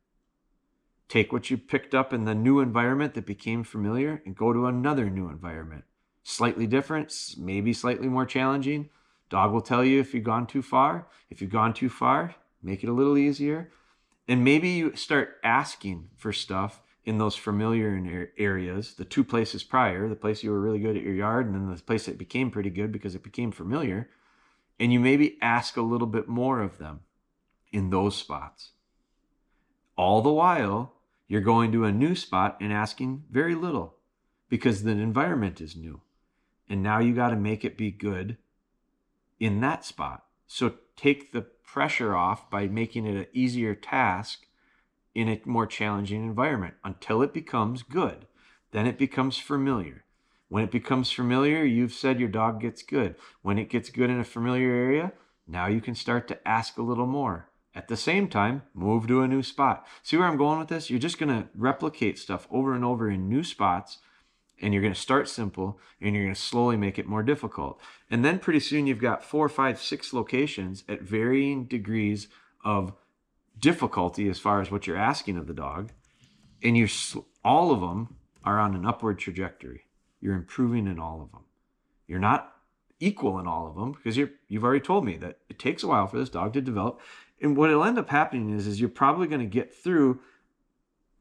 Take 1.07 1.31
what 1.31 1.51
you 1.51 1.57
picked 1.57 1.93
up 1.93 2.11
in 2.11 2.25
the 2.25 2.33
new 2.33 2.59
environment 2.59 3.13
that 3.13 3.27
became 3.27 3.63
familiar 3.63 4.23
and 4.25 4.35
go 4.35 4.51
to 4.51 4.65
another 4.65 5.09
new 5.11 5.29
environment. 5.29 5.83
Slightly 6.23 6.65
different, 6.65 7.13
maybe 7.37 7.71
slightly 7.71 8.07
more 8.07 8.25
challenging. 8.25 8.89
Dog 9.29 9.51
will 9.51 9.61
tell 9.61 9.83
you 9.83 9.99
if 9.99 10.13
you've 10.13 10.23
gone 10.23 10.47
too 10.47 10.63
far. 10.63 11.07
If 11.29 11.41
you've 11.41 11.51
gone 11.51 11.73
too 11.73 11.89
far, 11.89 12.35
make 12.63 12.83
it 12.83 12.89
a 12.89 12.93
little 12.93 13.17
easier. 13.17 13.71
And 14.27 14.43
maybe 14.43 14.69
you 14.69 14.95
start 14.95 15.37
asking 15.43 16.09
for 16.15 16.33
stuff 16.33 16.81
in 17.05 17.17
those 17.17 17.35
familiar 17.35 18.31
areas, 18.37 18.93
the 18.93 19.05
two 19.05 19.23
places 19.23 19.63
prior, 19.63 20.07
the 20.07 20.15
place 20.15 20.41
you 20.41 20.51
were 20.51 20.61
really 20.61 20.79
good 20.79 20.95
at 20.95 21.03
your 21.03 21.13
yard, 21.13 21.45
and 21.45 21.53
then 21.53 21.69
the 21.69 21.81
place 21.81 22.05
that 22.05 22.17
became 22.17 22.49
pretty 22.49 22.69
good 22.69 22.91
because 22.91 23.13
it 23.13 23.23
became 23.23 23.51
familiar. 23.51 24.09
And 24.79 24.93
you 24.93 24.99
maybe 24.99 25.37
ask 25.41 25.75
a 25.75 25.81
little 25.81 26.07
bit 26.07 26.29
more 26.29 26.61
of 26.61 26.77
them 26.77 27.01
in 27.73 27.89
those 27.89 28.15
spots. 28.15 28.71
All 29.97 30.21
the 30.21 30.31
while, 30.31 30.93
you're 31.27 31.41
going 31.41 31.71
to 31.71 31.85
a 31.85 31.91
new 31.91 32.15
spot 32.15 32.57
and 32.61 32.71
asking 32.71 33.23
very 33.29 33.55
little 33.55 33.95
because 34.47 34.83
the 34.83 34.91
environment 34.91 35.59
is 35.59 35.75
new. 35.75 36.01
And 36.69 36.81
now 36.81 36.99
you 36.99 37.13
got 37.13 37.31
to 37.31 37.35
make 37.35 37.65
it 37.65 37.77
be 37.77 37.91
good 37.91 38.37
in 39.39 39.59
that 39.61 39.83
spot. 39.83 40.23
So 40.47 40.75
take 40.95 41.31
the 41.31 41.41
pressure 41.41 42.15
off 42.15 42.49
by 42.49 42.67
making 42.67 43.05
it 43.05 43.15
an 43.15 43.27
easier 43.33 43.75
task 43.75 44.45
in 45.15 45.27
a 45.27 45.41
more 45.45 45.67
challenging 45.67 46.23
environment 46.23 46.75
until 46.83 47.21
it 47.21 47.33
becomes 47.33 47.83
good. 47.83 48.27
Then 48.71 48.87
it 48.87 48.97
becomes 48.97 49.37
familiar. 49.37 50.05
When 50.49 50.63
it 50.63 50.71
becomes 50.71 51.11
familiar, 51.11 51.63
you've 51.63 51.93
said 51.93 52.19
your 52.19 52.29
dog 52.29 52.61
gets 52.61 52.83
good. 52.83 53.15
When 53.41 53.57
it 53.57 53.69
gets 53.69 53.89
good 53.89 54.09
in 54.09 54.19
a 54.19 54.23
familiar 54.23 54.71
area, 54.71 55.13
now 55.47 55.67
you 55.67 55.81
can 55.81 55.95
start 55.95 56.27
to 56.27 56.47
ask 56.47 56.77
a 56.77 56.83
little 56.83 57.07
more. 57.07 57.49
At 57.75 57.87
the 57.87 57.97
same 57.97 58.27
time, 58.27 58.61
move 58.73 59.07
to 59.07 59.21
a 59.21 59.27
new 59.27 59.41
spot. 59.41 59.85
See 60.03 60.15
where 60.15 60.27
I'm 60.27 60.37
going 60.37 60.59
with 60.59 60.67
this? 60.67 60.89
You're 60.89 60.99
just 60.99 61.17
going 61.17 61.29
to 61.29 61.49
replicate 61.55 62.19
stuff 62.19 62.47
over 62.51 62.73
and 62.75 62.85
over 62.85 63.09
in 63.09 63.27
new 63.27 63.43
spots, 63.43 63.97
and 64.61 64.73
you're 64.73 64.83
going 64.83 64.93
to 64.93 64.99
start 64.99 65.27
simple 65.27 65.79
and 65.99 66.15
you're 66.15 66.23
going 66.25 66.35
to 66.35 66.39
slowly 66.39 66.77
make 66.77 66.99
it 66.99 67.07
more 67.07 67.23
difficult. 67.23 67.81
And 68.11 68.23
then 68.23 68.37
pretty 68.39 68.59
soon 68.59 68.85
you've 68.85 68.99
got 68.99 69.23
four, 69.23 69.49
five, 69.49 69.81
six 69.81 70.13
locations 70.13 70.83
at 70.87 71.01
varying 71.01 71.65
degrees 71.65 72.27
of 72.63 72.93
difficulty 73.59 74.29
as 74.29 74.39
far 74.39 74.61
as 74.61 74.69
what 74.71 74.85
you're 74.87 74.95
asking 74.95 75.37
of 75.37 75.47
the 75.47 75.53
dog. 75.53 75.91
and 76.63 76.77
you're 76.77 76.89
all 77.43 77.71
of 77.71 77.81
them 77.81 78.15
are 78.43 78.59
on 78.59 78.75
an 78.75 78.85
upward 78.85 79.19
trajectory. 79.19 79.85
You're 80.21 80.35
improving 80.35 80.87
in 80.87 80.99
all 80.99 81.21
of 81.21 81.31
them. 81.31 81.43
You're 82.07 82.19
not 82.19 82.55
equal 82.99 83.39
in 83.39 83.47
all 83.47 83.67
of 83.67 83.75
them 83.75 83.91
because 83.91 84.15
you're 84.15 84.31
you've 84.47 84.63
already 84.63 84.79
told 84.79 85.03
me 85.03 85.17
that 85.17 85.39
it 85.49 85.59
takes 85.59 85.83
a 85.83 85.87
while 85.87 86.07
for 86.07 86.17
this 86.17 86.29
dog 86.29 86.53
to 86.53 86.61
develop. 86.61 87.01
And 87.41 87.57
what 87.57 87.69
will 87.69 87.83
end 87.83 87.99
up 87.99 88.09
happening 88.09 88.55
is 88.55 88.67
is 88.67 88.79
you're 88.79 88.89
probably 88.89 89.27
going 89.27 89.41
to 89.41 89.45
get 89.45 89.73
through 89.73 90.19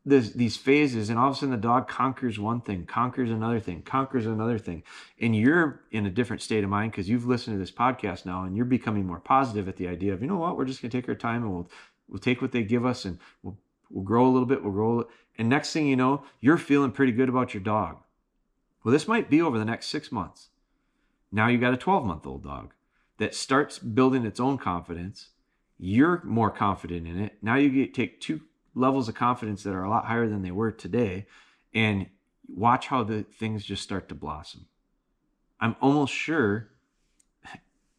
this, 0.04 0.30
these 0.30 0.56
phases 0.56 1.10
and 1.10 1.18
all 1.18 1.28
of 1.28 1.34
a 1.34 1.38
sudden 1.38 1.50
the 1.50 1.56
dog 1.56 1.86
conquers 1.86 2.38
one 2.38 2.60
thing 2.60 2.86
conquers 2.86 3.30
another 3.30 3.60
thing 3.60 3.82
conquers 3.82 4.26
another 4.26 4.58
thing. 4.58 4.82
And 5.20 5.36
you're 5.36 5.82
in 5.90 6.06
a 6.06 6.10
different 6.10 6.42
state 6.42 6.64
of 6.64 6.70
mind 6.70 6.92
because 6.92 7.08
you've 7.08 7.26
listened 7.26 7.54
to 7.54 7.58
this 7.58 7.70
podcast 7.70 8.26
now 8.26 8.42
and 8.44 8.56
you're 8.56 8.64
becoming 8.64 9.06
more 9.06 9.20
positive 9.20 9.68
at 9.68 9.76
the 9.76 9.88
idea 9.88 10.12
of 10.12 10.20
you 10.20 10.28
know 10.28 10.38
what? 10.38 10.56
We're 10.56 10.64
just 10.64 10.82
going 10.82 10.90
to 10.90 11.00
take 11.00 11.08
our 11.08 11.14
time 11.14 11.42
and 11.42 11.52
we'll 11.52 11.70
we'll 12.08 12.18
take 12.18 12.42
what 12.42 12.52
they 12.52 12.62
give 12.62 12.84
us 12.84 13.04
and 13.04 13.18
we'll 13.42 13.56
we'll 13.90 14.04
grow 14.04 14.26
a 14.26 14.30
little 14.30 14.46
bit 14.46 14.62
we'll 14.62 14.72
grow 14.72 15.08
and 15.38 15.48
next 15.48 15.72
thing 15.72 15.86
you 15.86 15.96
know 15.96 16.24
you're 16.40 16.58
feeling 16.58 16.90
pretty 16.90 17.12
good 17.12 17.28
about 17.28 17.54
your 17.54 17.62
dog. 17.62 17.98
Well 18.82 18.92
this 18.92 19.06
might 19.06 19.30
be 19.30 19.40
over 19.40 19.58
the 19.58 19.64
next 19.64 19.86
six 19.86 20.10
months. 20.10 20.48
Now 21.30 21.46
you 21.46 21.58
got 21.58 21.74
a 21.74 21.78
12 21.78 22.04
month 22.04 22.26
old 22.26 22.42
dog 22.42 22.72
that 23.18 23.36
starts 23.36 23.78
building 23.78 24.26
its 24.26 24.40
own 24.40 24.58
confidence 24.58 25.28
you're 25.84 26.22
more 26.24 26.50
confident 26.50 27.06
in 27.06 27.18
it 27.18 27.36
now 27.42 27.56
you 27.56 27.68
get 27.68 27.92
take 27.92 28.20
two 28.20 28.40
levels 28.74 29.08
of 29.08 29.14
confidence 29.14 29.62
that 29.62 29.74
are 29.74 29.84
a 29.84 29.90
lot 29.90 30.06
higher 30.06 30.28
than 30.28 30.42
they 30.42 30.50
were 30.50 30.70
today 30.70 31.26
and 31.74 32.06
watch 32.48 32.86
how 32.86 33.02
the 33.02 33.22
things 33.22 33.64
just 33.64 33.82
start 33.82 34.08
to 34.08 34.14
blossom. 34.14 34.66
I'm 35.60 35.76
almost 35.80 36.12
sure 36.12 36.68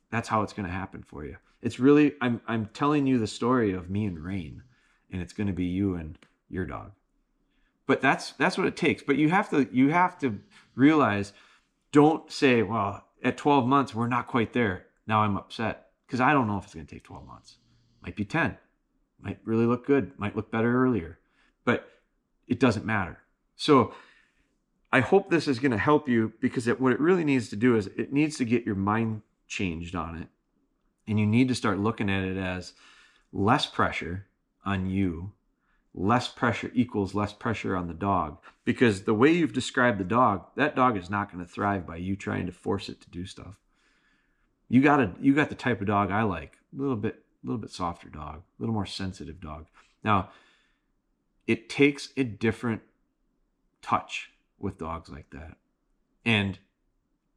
that's 0.09 0.29
how 0.29 0.41
it's 0.43 0.53
going 0.53 0.67
to 0.67 0.73
happen 0.73 1.03
for 1.03 1.25
you. 1.25 1.37
It's 1.61 1.79
really 1.79 2.13
I'm 2.21 2.41
I'm 2.47 2.69
telling 2.73 3.07
you 3.07 3.19
the 3.19 3.27
story 3.27 3.73
of 3.73 3.89
me 3.89 4.05
and 4.05 4.19
Rain 4.19 4.63
and 5.11 5.21
it's 5.21 5.33
going 5.33 5.47
to 5.47 5.53
be 5.53 5.65
you 5.65 5.95
and 5.95 6.17
your 6.49 6.65
dog. 6.65 6.91
But 7.85 8.01
that's 8.01 8.31
that's 8.33 8.57
what 8.57 8.67
it 8.67 8.75
takes. 8.75 9.03
But 9.03 9.17
you 9.17 9.29
have 9.29 9.49
to 9.51 9.67
you 9.71 9.89
have 9.89 10.17
to 10.19 10.39
realize 10.75 11.33
don't 11.91 12.31
say, 12.31 12.63
well, 12.63 13.05
at 13.23 13.37
12 13.37 13.67
months 13.67 13.93
we're 13.95 14.07
not 14.07 14.27
quite 14.27 14.53
there. 14.53 14.87
Now 15.07 15.21
I'm 15.21 15.37
upset 15.37 15.87
because 16.07 16.19
I 16.19 16.33
don't 16.33 16.47
know 16.47 16.57
if 16.57 16.65
it's 16.65 16.73
going 16.73 16.85
to 16.85 16.93
take 16.95 17.03
12 17.03 17.25
months. 17.25 17.57
Might 18.03 18.15
be 18.15 18.25
10 18.25 18.57
might 19.23 19.39
really 19.45 19.65
look 19.65 19.87
good, 19.87 20.11
might 20.19 20.35
look 20.35 20.51
better 20.51 20.83
earlier, 20.83 21.17
but 21.63 21.89
it 22.47 22.59
doesn't 22.59 22.85
matter. 22.85 23.19
So 23.55 23.93
I 24.91 24.99
hope 24.99 25.29
this 25.29 25.47
is 25.47 25.59
going 25.59 25.71
to 25.71 25.77
help 25.77 26.09
you 26.09 26.33
because 26.39 26.67
it, 26.67 26.79
what 26.79 26.93
it 26.93 26.99
really 26.99 27.23
needs 27.23 27.49
to 27.49 27.55
do 27.55 27.75
is 27.75 27.87
it 27.87 28.11
needs 28.11 28.37
to 28.37 28.45
get 28.45 28.65
your 28.65 28.75
mind 28.75 29.21
changed 29.47 29.95
on 29.95 30.17
it. 30.17 30.27
And 31.07 31.19
you 31.19 31.25
need 31.25 31.47
to 31.47 31.55
start 31.55 31.79
looking 31.79 32.09
at 32.09 32.23
it 32.23 32.37
as 32.37 32.73
less 33.31 33.65
pressure 33.65 34.27
on 34.65 34.89
you. 34.89 35.31
Less 35.95 36.27
pressure 36.27 36.71
equals 36.73 37.13
less 37.13 37.33
pressure 37.33 37.75
on 37.75 37.87
the 37.87 37.93
dog. 37.93 38.39
Because 38.65 39.03
the 39.03 39.13
way 39.13 39.31
you've 39.31 39.53
described 39.53 39.99
the 39.99 40.05
dog, 40.05 40.45
that 40.55 40.75
dog 40.75 40.97
is 40.97 41.09
not 41.09 41.31
going 41.31 41.43
to 41.45 41.51
thrive 41.51 41.85
by 41.85 41.97
you 41.97 42.15
trying 42.15 42.45
to 42.47 42.51
force 42.51 42.89
it 42.89 42.99
to 43.01 43.09
do 43.09 43.25
stuff. 43.25 43.59
You 44.69 44.81
got 44.81 45.01
a 45.01 45.11
you 45.21 45.35
got 45.35 45.49
the 45.49 45.55
type 45.55 45.81
of 45.81 45.87
dog 45.87 46.09
I 46.09 46.23
like. 46.23 46.57
A 46.75 46.81
little 46.81 46.95
bit 46.95 47.22
a 47.43 47.47
little 47.47 47.61
bit 47.61 47.71
softer 47.71 48.09
dog, 48.09 48.37
a 48.37 48.61
little 48.61 48.73
more 48.73 48.85
sensitive 48.85 49.39
dog. 49.39 49.67
Now, 50.03 50.29
it 51.47 51.69
takes 51.69 52.09
a 52.15 52.23
different 52.23 52.81
touch 53.81 54.31
with 54.59 54.77
dogs 54.77 55.09
like 55.09 55.29
that. 55.31 55.57
And 56.25 56.57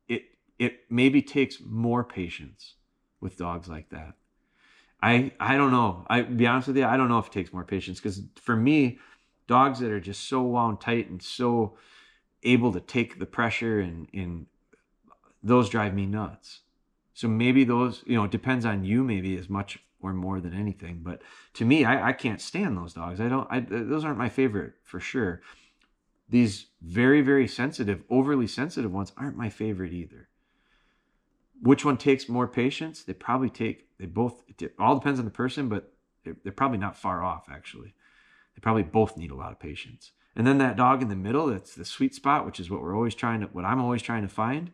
it 0.08 0.22
it 0.58 0.80
maybe 0.88 1.20
takes 1.20 1.58
more 1.60 2.04
patience 2.04 2.74
with 3.20 3.36
dogs 3.36 3.68
like 3.68 3.90
that. 3.90 4.14
I 5.02 5.32
I 5.40 5.56
don't 5.56 5.72
know. 5.72 6.06
I 6.08 6.22
be 6.22 6.46
honest 6.46 6.68
with 6.68 6.76
you, 6.76 6.84
I 6.84 6.96
don't 6.96 7.08
know 7.08 7.18
if 7.18 7.26
it 7.26 7.32
takes 7.32 7.52
more 7.52 7.64
patience 7.64 7.98
because 8.00 8.22
for 8.36 8.56
me, 8.56 8.98
dogs 9.46 9.80
that 9.80 9.90
are 9.90 10.00
just 10.00 10.28
so 10.28 10.42
wound 10.42 10.80
tight 10.80 11.10
and 11.10 11.22
so 11.22 11.76
able 12.42 12.72
to 12.72 12.80
take 12.80 13.18
the 13.18 13.26
pressure 13.26 13.80
and 13.80 14.08
and 14.14 14.46
those 15.42 15.68
drive 15.68 15.94
me 15.94 16.06
nuts. 16.06 16.60
So 17.14 17.28
maybe 17.28 17.64
those, 17.64 18.02
you 18.06 18.14
know, 18.14 18.24
it 18.24 18.30
depends 18.30 18.64
on 18.64 18.84
you 18.84 19.02
maybe 19.02 19.36
as 19.38 19.48
much 19.48 19.78
or 20.00 20.12
more 20.12 20.40
than 20.40 20.54
anything. 20.54 21.00
But 21.02 21.22
to 21.54 21.64
me, 21.64 21.84
I, 21.84 22.08
I 22.08 22.12
can't 22.12 22.40
stand 22.40 22.76
those 22.76 22.94
dogs. 22.94 23.20
I 23.20 23.28
don't. 23.28 23.46
I, 23.50 23.60
those 23.60 24.04
aren't 24.04 24.18
my 24.18 24.28
favorite 24.28 24.74
for 24.84 25.00
sure. 25.00 25.40
These 26.28 26.66
very 26.82 27.20
very 27.20 27.46
sensitive, 27.48 28.02
overly 28.10 28.46
sensitive 28.46 28.92
ones 28.92 29.12
aren't 29.16 29.36
my 29.36 29.48
favorite 29.48 29.92
either. 29.92 30.28
Which 31.62 31.84
one 31.84 31.96
takes 31.96 32.28
more 32.28 32.46
patience? 32.46 33.02
They 33.02 33.14
probably 33.14 33.50
take. 33.50 33.96
They 33.98 34.06
both. 34.06 34.42
It 34.60 34.74
all 34.78 34.98
depends 34.98 35.18
on 35.18 35.24
the 35.24 35.30
person, 35.30 35.68
but 35.68 35.92
they're, 36.24 36.36
they're 36.42 36.52
probably 36.52 36.78
not 36.78 36.96
far 36.96 37.22
off 37.22 37.46
actually. 37.50 37.94
They 38.54 38.60
probably 38.60 38.82
both 38.82 39.16
need 39.16 39.30
a 39.30 39.36
lot 39.36 39.52
of 39.52 39.60
patience. 39.60 40.12
And 40.34 40.46
then 40.46 40.58
that 40.58 40.76
dog 40.76 41.00
in 41.00 41.08
the 41.08 41.16
middle, 41.16 41.46
that's 41.46 41.74
the 41.74 41.84
sweet 41.84 42.14
spot, 42.14 42.44
which 42.44 42.60
is 42.60 42.70
what 42.70 42.82
we're 42.82 42.94
always 42.94 43.14
trying 43.14 43.40
to, 43.40 43.46
what 43.46 43.64
I'm 43.64 43.80
always 43.80 44.02
trying 44.02 44.22
to 44.22 44.28
find 44.28 44.72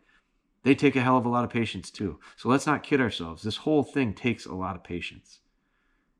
they 0.63 0.75
take 0.75 0.95
a 0.95 1.01
hell 1.01 1.17
of 1.17 1.25
a 1.25 1.29
lot 1.29 1.43
of 1.43 1.49
patience 1.49 1.91
too. 1.91 2.19
So 2.35 2.49
let's 2.49 2.65
not 2.65 2.83
kid 2.83 3.01
ourselves. 3.01 3.43
This 3.43 3.57
whole 3.57 3.83
thing 3.83 4.13
takes 4.13 4.45
a 4.45 4.55
lot 4.55 4.75
of 4.75 4.83
patience. 4.83 5.39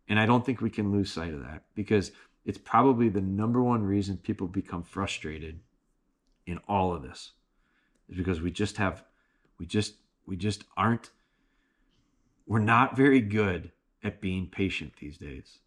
And 0.08 0.20
I 0.20 0.26
don't 0.26 0.46
think 0.46 0.62
we 0.62 0.70
can 0.70 0.92
lose 0.92 1.12
sight 1.12 1.34
of 1.34 1.42
that 1.42 1.64
because 1.76 2.12
it's 2.46 2.58
probably 2.58 3.10
the 3.10 3.22
number 3.22 3.64
one 3.64 3.84
reason 3.84 4.18
people 4.18 4.48
become 4.48 4.84
frustrated 4.84 5.60
in 6.46 6.60
all 6.68 6.94
of 6.94 7.02
this 7.02 7.32
is 8.10 8.18
because 8.18 8.42
we 8.42 8.52
just 8.52 8.78
have 8.78 9.04
we 9.58 9.66
just 9.66 9.96
we 10.26 10.36
just 10.36 10.66
aren't 10.76 11.12
we're 12.46 12.60
not 12.60 12.98
very 12.98 13.22
good 13.22 13.72
at 14.04 14.20
being 14.20 14.48
patient 14.48 14.92
these 15.00 15.18
days. 15.18 15.60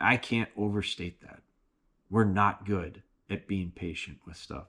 I 0.00 0.16
can't 0.16 0.50
overstate 0.56 1.20
that. 1.22 1.40
We're 2.08 2.24
not 2.24 2.64
good 2.64 3.02
at 3.28 3.48
being 3.48 3.72
patient 3.74 4.18
with 4.24 4.36
stuff. 4.36 4.66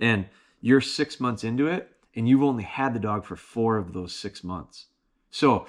And 0.00 0.26
you're 0.60 0.80
6 0.80 1.20
months 1.20 1.44
into 1.44 1.68
it 1.68 1.92
and 2.14 2.28
you've 2.28 2.42
only 2.42 2.64
had 2.64 2.94
the 2.94 3.00
dog 3.00 3.24
for 3.24 3.36
four 3.36 3.76
of 3.76 3.92
those 3.92 4.14
six 4.14 4.42
months. 4.42 4.86
So 5.30 5.66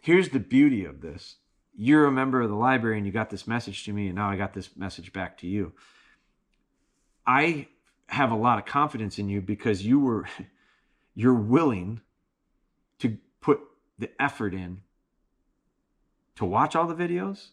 here's 0.00 0.30
the 0.30 0.40
beauty 0.40 0.84
of 0.84 1.00
this 1.00 1.36
you're 1.76 2.06
a 2.06 2.12
member 2.12 2.40
of 2.40 2.48
the 2.48 2.56
library 2.56 2.98
and 2.98 3.06
you 3.06 3.12
got 3.12 3.30
this 3.30 3.46
message 3.46 3.84
to 3.84 3.92
me, 3.92 4.06
and 4.06 4.16
now 4.16 4.30
I 4.30 4.36
got 4.36 4.54
this 4.54 4.76
message 4.76 5.12
back 5.12 5.36
to 5.38 5.46
you. 5.46 5.72
I 7.26 7.68
have 8.06 8.30
a 8.30 8.36
lot 8.36 8.58
of 8.58 8.64
confidence 8.64 9.18
in 9.18 9.28
you 9.28 9.40
because 9.40 9.84
you 9.84 9.98
were 9.98 10.26
you're 11.14 11.34
willing 11.34 12.00
to 12.98 13.18
put 13.40 13.60
the 13.98 14.10
effort 14.20 14.54
in 14.54 14.82
to 16.36 16.44
watch 16.44 16.74
all 16.74 16.86
the 16.86 16.94
videos, 16.94 17.48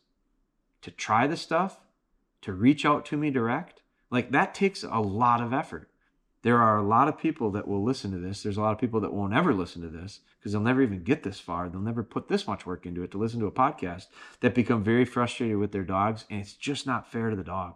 to 0.82 0.92
try 0.92 1.28
the 1.28 1.38
stuff, 1.38 1.80
to 2.42 2.54
reach 2.54 2.86
out 2.86 3.06
to 3.06 3.18
me 3.18 3.30
direct. 3.30 3.82
Like 4.10 4.32
that 4.32 4.54
takes 4.54 4.84
a 4.84 5.00
lot 5.00 5.42
of 5.42 5.54
effort 5.54 5.91
there 6.44 6.60
are 6.60 6.78
a 6.78 6.84
lot 6.84 7.08
of 7.08 7.20
people 7.20 7.52
that 7.52 7.68
will 7.68 7.84
listen 7.84 8.12
to 8.12 8.18
this. 8.18 8.42
There's 8.42 8.58
a 8.58 8.62
lot 8.62 8.72
of 8.72 8.80
people 8.80 9.00
that 9.02 9.14
won't 9.14 9.34
ever 9.34 9.54
listen 9.54 9.82
to 9.84 9.90
this 9.90 10.22
because 10.40 10.52
they'll 10.52 10.62
never 10.62 10.82
even 10.82 11.04
get 11.04 11.22
this 11.22 11.40
far. 11.40 11.70
They'll 11.70 11.82
never 11.82 12.04
put 12.04 12.28
this 12.28 12.48
much 12.48 12.66
work 12.66 12.86
into 12.86 13.04
it 13.04 13.12
to 13.12 13.20
listen 13.20 13.40
to 13.42 13.46
a 13.46 13.52
podcast 13.52 14.08
that 14.40 14.56
become 14.56 14.84
very 14.84 15.06
frustrated 15.06 15.58
with 15.58 15.72
their 15.72 15.84
dogs. 15.84 16.26
And 16.32 16.42
it's 16.42 16.54
just 16.54 16.88
not 16.88 17.12
fair 17.12 17.30
to 17.30 17.36
the 17.36 17.44
dog 17.44 17.76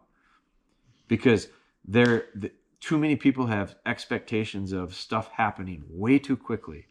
because 1.08 1.48
there, 1.88 2.26
the, 2.34 2.52
too 2.80 2.98
many 2.98 3.16
people 3.16 3.48
have 3.48 3.76
expectations 3.86 4.72
of 4.72 4.96
stuff 4.96 5.30
happening 5.34 5.84
way 5.90 6.18
too 6.18 6.36
quickly 6.36 6.88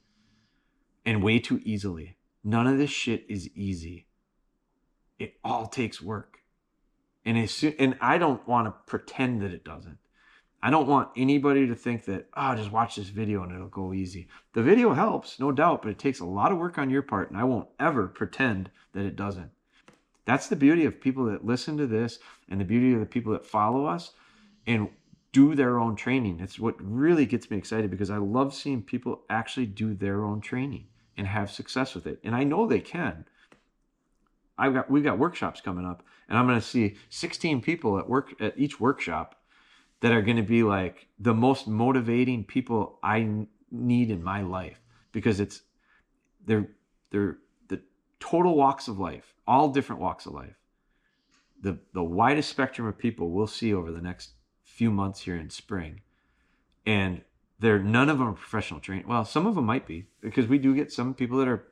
and 1.04 1.24
way 1.24 1.40
too 1.40 1.60
easily. 1.64 2.16
None 2.44 2.68
of 2.68 2.78
this 2.78 2.90
shit 2.90 3.24
is 3.28 3.48
easy. 3.56 4.06
It 5.18 5.34
all 5.42 5.66
takes 5.66 6.00
work. 6.00 6.38
And, 7.24 7.38
as 7.38 7.50
soon, 7.52 7.74
and 7.78 7.96
I 8.00 8.18
don't 8.18 8.46
want 8.46 8.66
to 8.66 8.74
pretend 8.86 9.40
that 9.42 9.52
it 9.52 9.64
doesn't. 9.64 9.98
I 10.64 10.70
don't 10.70 10.88
want 10.88 11.10
anybody 11.14 11.66
to 11.66 11.74
think 11.74 12.06
that, 12.06 12.26
oh, 12.34 12.54
just 12.54 12.72
watch 12.72 12.96
this 12.96 13.10
video 13.10 13.42
and 13.42 13.52
it'll 13.52 13.68
go 13.68 13.92
easy. 13.92 14.28
The 14.54 14.62
video 14.62 14.94
helps, 14.94 15.38
no 15.38 15.52
doubt, 15.52 15.82
but 15.82 15.90
it 15.90 15.98
takes 15.98 16.20
a 16.20 16.24
lot 16.24 16.52
of 16.52 16.56
work 16.56 16.78
on 16.78 16.88
your 16.88 17.02
part, 17.02 17.28
and 17.28 17.38
I 17.38 17.44
won't 17.44 17.68
ever 17.78 18.08
pretend 18.08 18.70
that 18.94 19.04
it 19.04 19.14
doesn't. 19.14 19.50
That's 20.24 20.48
the 20.48 20.56
beauty 20.56 20.86
of 20.86 21.02
people 21.02 21.26
that 21.26 21.44
listen 21.44 21.76
to 21.76 21.86
this 21.86 22.18
and 22.48 22.58
the 22.58 22.64
beauty 22.64 22.94
of 22.94 23.00
the 23.00 23.04
people 23.04 23.34
that 23.34 23.44
follow 23.44 23.84
us 23.84 24.12
and 24.66 24.88
do 25.32 25.54
their 25.54 25.78
own 25.78 25.96
training. 25.96 26.40
It's 26.40 26.58
what 26.58 26.76
really 26.78 27.26
gets 27.26 27.50
me 27.50 27.58
excited 27.58 27.90
because 27.90 28.08
I 28.08 28.16
love 28.16 28.54
seeing 28.54 28.80
people 28.80 29.20
actually 29.28 29.66
do 29.66 29.92
their 29.92 30.24
own 30.24 30.40
training 30.40 30.86
and 31.18 31.26
have 31.26 31.50
success 31.50 31.94
with 31.94 32.06
it. 32.06 32.20
And 32.24 32.34
I 32.34 32.42
know 32.44 32.66
they 32.66 32.80
can. 32.80 33.26
I've 34.56 34.72
got 34.72 34.90
we've 34.90 35.04
got 35.04 35.18
workshops 35.18 35.60
coming 35.60 35.84
up 35.84 36.02
and 36.26 36.38
I'm 36.38 36.46
going 36.46 36.58
to 36.58 36.66
see 36.66 36.94
16 37.10 37.60
people 37.60 37.98
at 37.98 38.08
work 38.08 38.40
at 38.40 38.58
each 38.58 38.80
workshop 38.80 39.34
that 40.00 40.12
are 40.12 40.22
going 40.22 40.36
to 40.36 40.42
be 40.42 40.62
like 40.62 41.08
the 41.18 41.34
most 41.34 41.66
motivating 41.66 42.44
people 42.44 42.98
I 43.02 43.46
need 43.70 44.10
in 44.10 44.22
my 44.22 44.42
life 44.42 44.80
because 45.12 45.40
it's 45.40 45.62
they're 46.44 46.68
they're 47.10 47.38
the 47.68 47.80
total 48.20 48.56
walks 48.56 48.88
of 48.88 48.98
life, 48.98 49.34
all 49.46 49.68
different 49.70 50.02
walks 50.02 50.26
of 50.26 50.34
life. 50.34 50.56
The 51.60 51.78
the 51.92 52.04
widest 52.04 52.50
spectrum 52.50 52.86
of 52.86 52.98
people 52.98 53.30
we'll 53.30 53.46
see 53.46 53.72
over 53.72 53.90
the 53.90 54.02
next 54.02 54.32
few 54.62 54.90
months 54.90 55.20
here 55.20 55.36
in 55.36 55.50
spring. 55.50 56.00
And 56.84 57.22
they're 57.58 57.78
none 57.78 58.10
of 58.10 58.18
them 58.18 58.28
are 58.28 58.32
professional 58.32 58.80
trainers. 58.80 59.06
Well, 59.06 59.24
some 59.24 59.46
of 59.46 59.54
them 59.54 59.64
might 59.64 59.86
be 59.86 60.06
because 60.20 60.46
we 60.46 60.58
do 60.58 60.74
get 60.74 60.92
some 60.92 61.14
people 61.14 61.38
that 61.38 61.48
are 61.48 61.64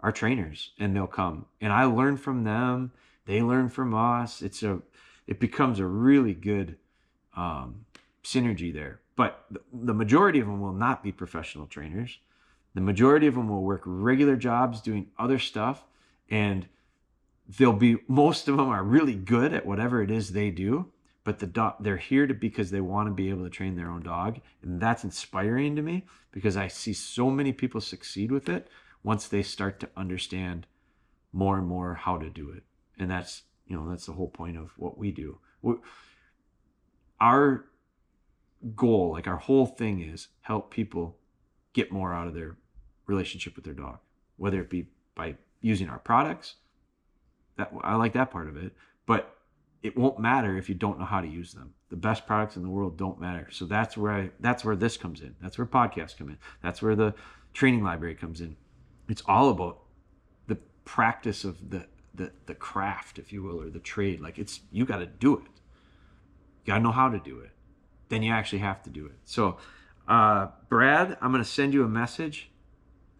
our 0.00 0.12
trainers 0.12 0.72
and 0.78 0.94
they'll 0.94 1.06
come 1.06 1.46
and 1.60 1.72
I 1.72 1.84
learn 1.84 2.16
from 2.16 2.44
them. 2.44 2.92
They 3.26 3.42
learn 3.42 3.68
from 3.68 3.94
us. 3.94 4.42
It's 4.42 4.62
a 4.62 4.80
it 5.26 5.40
becomes 5.40 5.78
a 5.78 5.86
really 5.86 6.34
good 6.34 6.78
um, 7.36 7.84
synergy 8.24 8.72
there. 8.72 9.00
But 9.14 9.46
the 9.72 9.94
majority 9.94 10.40
of 10.40 10.46
them 10.46 10.60
will 10.60 10.72
not 10.72 11.02
be 11.02 11.12
professional 11.12 11.66
trainers. 11.66 12.18
The 12.74 12.80
majority 12.82 13.26
of 13.26 13.34
them 13.34 13.48
will 13.48 13.62
work 13.62 13.82
regular 13.86 14.36
jobs 14.36 14.80
doing 14.82 15.08
other 15.18 15.38
stuff, 15.38 15.84
and 16.28 16.66
they'll 17.58 17.72
be 17.72 17.96
most 18.08 18.48
of 18.48 18.56
them 18.56 18.68
are 18.68 18.84
really 18.84 19.14
good 19.14 19.54
at 19.54 19.64
whatever 19.64 20.02
it 20.02 20.10
is 20.10 20.32
they 20.32 20.50
do. 20.50 20.92
But 21.24 21.38
the 21.40 21.46
dog, 21.46 21.76
they're 21.80 21.96
here 21.96 22.26
to 22.26 22.34
because 22.34 22.70
they 22.70 22.80
want 22.80 23.08
to 23.08 23.14
be 23.14 23.30
able 23.30 23.44
to 23.44 23.50
train 23.50 23.74
their 23.74 23.90
own 23.90 24.02
dog, 24.02 24.40
and 24.62 24.80
that's 24.80 25.02
inspiring 25.02 25.74
to 25.76 25.82
me 25.82 26.04
because 26.30 26.56
I 26.56 26.68
see 26.68 26.92
so 26.92 27.30
many 27.30 27.52
people 27.52 27.80
succeed 27.80 28.30
with 28.30 28.48
it 28.48 28.68
once 29.02 29.26
they 29.26 29.42
start 29.42 29.80
to 29.80 29.88
understand 29.96 30.66
more 31.32 31.58
and 31.58 31.66
more 31.66 31.94
how 31.94 32.18
to 32.18 32.28
do 32.28 32.50
it. 32.50 32.62
And 32.98 33.10
that's 33.10 33.42
you 33.66 33.76
know 33.76 33.88
that's 33.88 34.06
the 34.06 34.12
whole 34.12 34.28
point 34.28 34.56
of 34.56 34.72
what 34.76 34.98
we 34.98 35.10
do. 35.10 35.38
We, 35.62 35.76
our 37.20 37.66
goal, 38.74 39.12
like 39.12 39.26
our 39.26 39.36
whole 39.36 39.66
thing 39.66 40.00
is 40.00 40.28
help 40.42 40.70
people 40.70 41.16
get 41.72 41.92
more 41.92 42.14
out 42.14 42.26
of 42.26 42.34
their 42.34 42.56
relationship 43.06 43.54
with 43.56 43.64
their 43.64 43.74
dog, 43.74 43.98
whether 44.36 44.60
it 44.60 44.70
be 44.70 44.86
by 45.14 45.36
using 45.60 45.88
our 45.88 45.98
products. 45.98 46.56
That 47.56 47.72
I 47.82 47.96
like 47.96 48.12
that 48.12 48.30
part 48.30 48.48
of 48.48 48.56
it, 48.56 48.72
but 49.06 49.36
it 49.82 49.96
won't 49.96 50.18
matter 50.18 50.56
if 50.56 50.68
you 50.68 50.74
don't 50.74 50.98
know 50.98 51.04
how 51.04 51.20
to 51.20 51.28
use 51.28 51.52
them. 51.52 51.72
The 51.88 51.96
best 51.96 52.26
products 52.26 52.56
in 52.56 52.62
the 52.62 52.68
world 52.68 52.98
don't 52.98 53.20
matter. 53.20 53.48
So 53.50 53.64
that's 53.64 53.96
where 53.96 54.12
I 54.12 54.30
that's 54.40 54.64
where 54.64 54.76
this 54.76 54.96
comes 54.96 55.20
in. 55.20 55.34
That's 55.40 55.56
where 55.56 55.66
podcasts 55.66 56.16
come 56.16 56.28
in. 56.28 56.38
That's 56.62 56.82
where 56.82 56.96
the 56.96 57.14
training 57.54 57.82
library 57.82 58.14
comes 58.14 58.40
in. 58.40 58.56
It's 59.08 59.22
all 59.26 59.48
about 59.50 59.78
the 60.48 60.56
practice 60.84 61.44
of 61.44 61.70
the 61.70 61.86
the 62.14 62.32
the 62.46 62.54
craft, 62.54 63.18
if 63.18 63.32
you 63.32 63.42
will, 63.42 63.60
or 63.60 63.70
the 63.70 63.78
trade. 63.78 64.20
Like 64.20 64.38
it's 64.38 64.60
you 64.72 64.84
got 64.84 64.98
to 64.98 65.06
do 65.06 65.36
it. 65.36 65.44
You 66.66 66.72
got 66.72 66.78
to 66.78 66.82
know 66.82 66.92
how 66.92 67.08
to 67.08 67.18
do 67.18 67.38
it 67.38 67.50
then 68.08 68.22
you 68.22 68.32
actually 68.32 68.60
have 68.60 68.82
to 68.84 68.90
do 68.90 69.06
it. 69.06 69.16
So, 69.24 69.56
uh, 70.08 70.48
Brad, 70.68 71.16
I'm 71.20 71.32
to 71.32 71.44
send 71.44 71.74
you 71.74 71.84
a 71.84 71.88
message. 71.88 72.50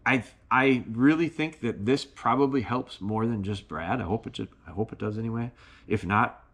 I 0.05 0.25
I 0.51 0.85
really 0.91 1.29
think 1.29 1.61
that 1.61 1.85
this 1.85 2.05
probably 2.05 2.61
helps 2.61 3.01
more 3.01 3.27
than 3.27 3.43
just 3.43 3.67
Brad. 3.67 4.01
I 4.01 4.05
hope 4.05 4.27
it 4.27 4.35
just, 4.35 4.51
I 4.67 4.71
hope 4.71 4.93
it 4.93 4.99
does 4.99 5.19
anyway. 5.19 5.51
If 5.89 6.07
not, 6.07 6.45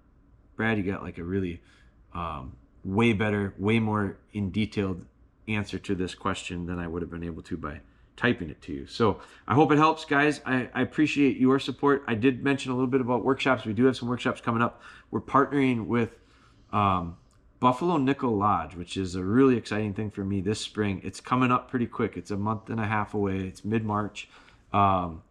Brad, 0.57 0.79
you 0.79 0.85
got 0.85 1.03
like 1.03 1.19
a 1.19 1.25
really 1.25 1.61
um, 2.15 2.57
way 2.83 3.13
better, 3.13 3.53
way 3.59 3.79
more 3.79 4.17
in 4.33 4.51
detailed 4.51 5.05
answer 5.47 5.79
to 5.79 5.95
this 5.95 6.15
question 6.15 6.65
than 6.65 6.79
I 6.79 6.87
would 6.87 7.03
have 7.03 7.11
been 7.11 7.23
able 7.23 7.43
to 7.43 7.57
by 7.59 7.81
typing 8.17 8.49
it 8.49 8.63
to 8.63 8.73
you. 8.73 8.87
So 8.87 9.21
I 9.47 9.55
hope 9.55 9.73
it 9.73 9.79
helps, 9.79 10.05
guys. 10.05 10.41
I, 10.47 10.69
I, 10.75 10.83
appreciate 10.83 11.39
your 11.39 11.59
support. 11.59 12.05
I 12.07 12.15
did 12.15 12.45
mention 12.45 12.71
a 12.71 12.75
little 12.75 12.89
bit 12.91 13.01
about 13.01 13.25
workshops. 13.25 13.65
We 13.65 13.73
do 13.73 13.87
have 13.87 13.97
some 13.97 14.09
workshops 14.09 14.41
coming 14.41 14.63
up. 14.63 14.83
We're 15.11 15.21
partnering 15.21 15.87
with 15.87 16.19
um, 16.73 17.17
Buffalo 17.61 17.97
Nickel 17.97 18.37
Lodge, 18.37 18.75
which 18.75 18.97
is 18.97 19.15
a 19.15 19.23
really 19.23 19.57
exciting 19.57 19.95
thing 19.95 20.11
for 20.11 20.25
me 20.25 20.41
this 20.41 20.61
spring. 20.61 21.01
It's 21.05 21.21
coming 21.21 21.53
up 21.53 21.71
pretty 21.71 21.87
quick. 21.87 22.17
It's 22.17 22.31
a 22.31 22.37
month 22.37 22.71
and 22.71 22.81
a 22.81 22.87
half 22.87 23.15
away. 23.15 23.39
It's 23.39 23.65
mid 23.65 23.85
March. 23.85 24.29
Um, 24.73 25.23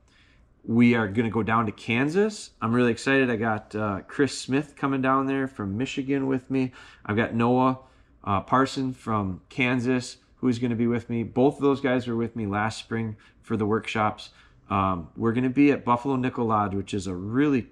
we 0.63 0.93
are 0.95 1.07
going 1.07 1.25
to 1.25 1.31
go 1.31 1.43
down 1.43 1.65
to 1.65 1.71
Kansas. 1.71 2.51
I'm 2.61 2.73
really 2.73 2.91
excited. 2.91 3.29
I 3.29 3.35
got 3.35 3.75
uh, 3.75 4.01
Chris 4.07 4.37
Smith 4.37 4.75
coming 4.75 5.01
down 5.01 5.25
there 5.25 5.47
from 5.47 5.77
Michigan 5.77 6.27
with 6.27 6.51
me. 6.51 6.71
I've 7.05 7.15
got 7.15 7.33
Noah 7.33 7.79
uh, 8.23 8.41
Parson 8.41 8.93
from 8.93 9.41
Kansas 9.49 10.17
who's 10.41 10.57
going 10.57 10.71
to 10.71 10.75
be 10.75 10.87
with 10.87 11.09
me. 11.09 11.23
Both 11.23 11.55
of 11.55 11.61
those 11.61 11.79
guys 11.79 12.07
were 12.07 12.15
with 12.15 12.35
me 12.35 12.47
last 12.47 12.79
spring 12.79 13.15
for 13.43 13.55
the 13.55 13.65
workshops. 13.65 14.31
Um, 14.69 15.09
we're 15.15 15.33
going 15.33 15.43
to 15.43 15.49
be 15.49 15.71
at 15.71 15.85
Buffalo 15.85 16.15
Nickel 16.15 16.45
Lodge, 16.45 16.73
which 16.73 16.93
is 16.93 17.05
a 17.05 17.13
really, 17.13 17.67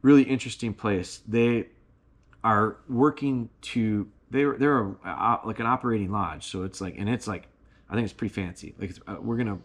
really 0.00 0.22
interesting 0.22 0.72
place. 0.72 1.20
They 1.26 1.66
are 2.44 2.76
working 2.88 3.50
to 3.60 4.08
they're 4.30 4.56
they're 4.56 4.80
a, 4.80 4.90
a, 5.04 5.40
like 5.44 5.60
an 5.60 5.66
operating 5.66 6.10
lodge. 6.10 6.46
So 6.46 6.62
it's 6.62 6.80
like 6.80 6.96
and 6.98 7.08
it's 7.08 7.26
like 7.26 7.48
i 7.90 7.94
think 7.94 8.04
it's 8.04 8.12
pretty 8.12 8.34
fancy. 8.34 8.74
Like 8.78 8.92
uh, 9.06 9.16
we're 9.20 9.36
gonna 9.36 9.58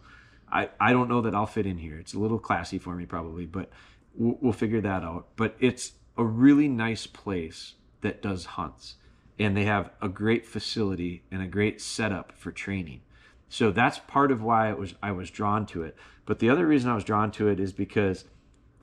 i 0.50 0.68
i 0.80 0.92
don't 0.92 1.08
know 1.08 1.22
that 1.22 1.34
i'll 1.34 1.46
fit 1.46 1.66
in 1.66 1.78
here. 1.78 1.98
It's 1.98 2.14
a 2.14 2.18
little 2.18 2.38
classy 2.38 2.78
for 2.78 2.94
me 2.94 3.06
probably 3.06 3.46
but 3.46 3.70
we'll, 4.14 4.38
we'll 4.40 4.52
figure 4.52 4.80
that 4.80 5.02
out. 5.02 5.28
But 5.36 5.56
it's 5.60 5.92
a 6.16 6.24
really 6.24 6.68
nice 6.68 7.06
place 7.06 7.74
that 8.00 8.22
does 8.22 8.44
hunts. 8.44 8.96
And 9.38 9.56
they 9.56 9.64
have 9.64 9.90
a 10.00 10.08
great 10.08 10.46
facility 10.46 11.24
and 11.30 11.42
a 11.42 11.48
great 11.48 11.80
setup 11.80 12.32
for 12.32 12.52
training. 12.52 13.00
So 13.48 13.72
that's 13.72 13.98
part 13.98 14.30
of 14.30 14.42
why 14.42 14.70
it 14.70 14.78
was 14.78 14.94
i 15.02 15.12
was 15.12 15.30
drawn 15.30 15.66
to 15.66 15.82
it. 15.82 15.96
But 16.26 16.38
the 16.38 16.50
other 16.50 16.66
reason 16.66 16.90
i 16.90 16.94
was 16.94 17.04
drawn 17.04 17.30
to 17.32 17.48
it 17.48 17.60
is 17.60 17.72
because 17.72 18.24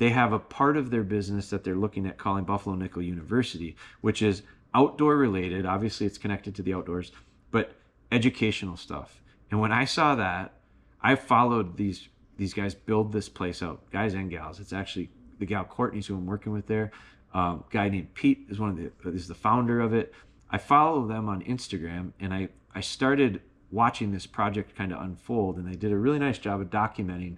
they 0.02 0.10
have 0.10 0.34
a 0.34 0.40
part 0.40 0.78
of 0.78 0.90
their 0.90 1.04
business 1.04 1.52
that 1.52 1.64
they're 1.64 1.76
looking 1.76 2.08
at 2.08 2.18
calling 2.18 2.44
Buffalo 2.44 2.76
Nickel 2.76 3.04
University, 3.04 3.76
which 4.02 4.24
is 4.24 4.42
outdoor 4.74 5.16
related. 5.16 5.64
Obviously, 5.64 6.08
it's 6.08 6.18
connected 6.18 6.56
to 6.56 6.64
the 6.64 6.74
outdoors, 6.74 7.12
but 7.52 7.74
educational 8.12 8.76
stuff. 8.76 9.22
And 9.52 9.60
when 9.60 9.72
I 9.72 9.86
saw 9.86 10.16
that, 10.16 10.54
I 11.04 11.14
followed 11.14 11.78
these 11.78 12.10
these 12.36 12.52
guys 12.52 12.74
build 12.74 13.12
this 13.14 13.30
place 13.30 13.62
out, 13.62 13.92
guys 13.92 14.16
and 14.16 14.32
gals. 14.32 14.60
It's 14.60 14.74
actually 14.74 15.12
the 15.38 15.46
gal 15.46 15.66
Courtney's 15.66 16.08
who 16.08 16.16
I'm 16.16 16.26
working 16.26 16.52
with 16.52 16.66
there. 16.66 16.90
Um, 17.36 17.64
guy 17.70 17.88
named 17.88 18.16
Pete 18.16 18.48
is 18.50 18.60
one 18.60 18.72
of 18.72 18.78
the 18.78 19.10
is 19.12 19.28
the 19.28 19.36
founder 19.36 19.80
of 19.80 19.94
it. 19.94 20.16
I 20.50 20.58
follow 20.58 21.06
them 21.06 21.30
on 21.30 21.44
Instagram, 21.44 22.14
and 22.20 22.34
I 22.34 22.50
I 22.74 22.82
started 22.82 23.42
watching 23.70 24.12
this 24.12 24.26
project 24.26 24.76
kind 24.76 24.94
of 24.94 25.00
unfold, 25.00 25.58
and 25.58 25.72
they 25.72 25.78
did 25.78 25.92
a 25.92 25.98
really 25.98 26.18
nice 26.18 26.40
job 26.40 26.60
of 26.60 26.72
documenting 26.72 27.38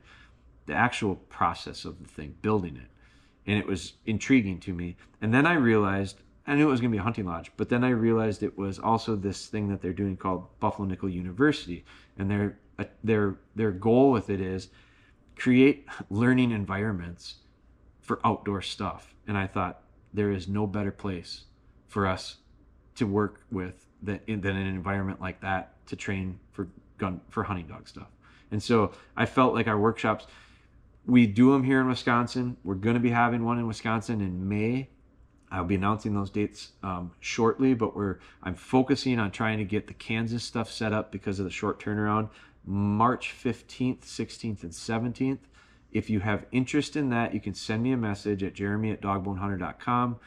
the 0.65 0.73
actual 0.73 1.15
process 1.15 1.85
of 1.85 2.01
the 2.01 2.09
thing, 2.09 2.35
building 2.41 2.75
it. 2.77 2.89
And 3.45 3.59
it 3.59 3.67
was 3.67 3.93
intriguing 4.05 4.59
to 4.61 4.73
me. 4.73 4.95
And 5.21 5.33
then 5.33 5.45
I 5.45 5.55
realized, 5.55 6.21
I 6.47 6.55
knew 6.55 6.67
it 6.67 6.71
was 6.71 6.79
going 6.79 6.91
to 6.91 6.95
be 6.95 6.99
a 6.99 7.03
hunting 7.03 7.25
lodge, 7.25 7.51
but 7.57 7.69
then 7.69 7.83
I 7.83 7.89
realized 7.89 8.41
it 8.43 8.57
was 8.57 8.79
also 8.79 9.15
this 9.15 9.47
thing 9.47 9.67
that 9.69 9.81
they're 9.81 9.93
doing 9.93 10.15
called 10.15 10.47
Buffalo 10.59 10.87
Nickel 10.87 11.09
University. 11.09 11.83
And 12.17 12.31
their, 12.31 12.57
uh, 12.79 12.85
their, 13.03 13.35
their 13.55 13.71
goal 13.71 14.11
with 14.11 14.29
it 14.29 14.39
is 14.39 14.69
create 15.35 15.87
learning 16.09 16.51
environments 16.51 17.35
for 18.01 18.19
outdoor 18.23 18.61
stuff. 18.61 19.13
And 19.27 19.37
I 19.37 19.47
thought, 19.47 19.81
there 20.13 20.31
is 20.31 20.47
no 20.47 20.67
better 20.67 20.91
place 20.91 21.45
for 21.87 22.05
us 22.05 22.37
to 22.95 23.07
work 23.07 23.41
with 23.51 23.87
than, 24.01 24.19
than 24.27 24.55
an 24.55 24.67
environment 24.67 25.19
like 25.19 25.41
that 25.41 25.85
to 25.87 25.95
train 25.95 26.39
for 26.51 26.67
gun 26.97 27.19
for 27.29 27.43
hunting 27.43 27.65
dog 27.65 27.87
stuff. 27.87 28.07
And 28.51 28.61
so 28.61 28.91
I 29.17 29.25
felt 29.25 29.55
like 29.55 29.67
our 29.67 29.79
workshops 29.79 30.27
we 31.05 31.27
do 31.27 31.51
them 31.51 31.63
here 31.63 31.81
in 31.81 31.87
Wisconsin. 31.87 32.57
We're 32.63 32.75
going 32.75 32.95
to 32.95 32.99
be 32.99 33.09
having 33.09 33.43
one 33.43 33.59
in 33.59 33.67
Wisconsin 33.67 34.21
in 34.21 34.47
May. 34.47 34.89
I'll 35.51 35.65
be 35.65 35.75
announcing 35.75 36.15
those 36.15 36.31
dates 36.31 36.71
um, 36.81 37.11
shortly, 37.19 37.73
but 37.73 37.95
we're 37.95 38.19
I'm 38.41 38.55
focusing 38.55 39.19
on 39.19 39.31
trying 39.31 39.59
to 39.59 39.65
get 39.65 39.87
the 39.87 39.93
Kansas 39.93 40.43
stuff 40.43 40.71
set 40.71 40.93
up 40.93 41.11
because 41.11 41.39
of 41.39 41.45
the 41.45 41.51
short 41.51 41.79
turnaround. 41.79 42.29
March 42.65 43.33
15th, 43.37 44.01
16th, 44.01 44.63
and 44.63 44.71
17th. 44.71 45.39
If 45.91 46.09
you 46.09 46.21
have 46.21 46.45
interest 46.51 46.95
in 46.95 47.09
that, 47.09 47.33
you 47.33 47.39
can 47.39 47.53
send 47.53 47.83
me 47.83 47.91
a 47.91 47.97
message 47.97 48.41
at 48.41 48.53
jeremy 48.53 48.91
at 48.91 49.01
dogbonehunter.com 49.01 50.19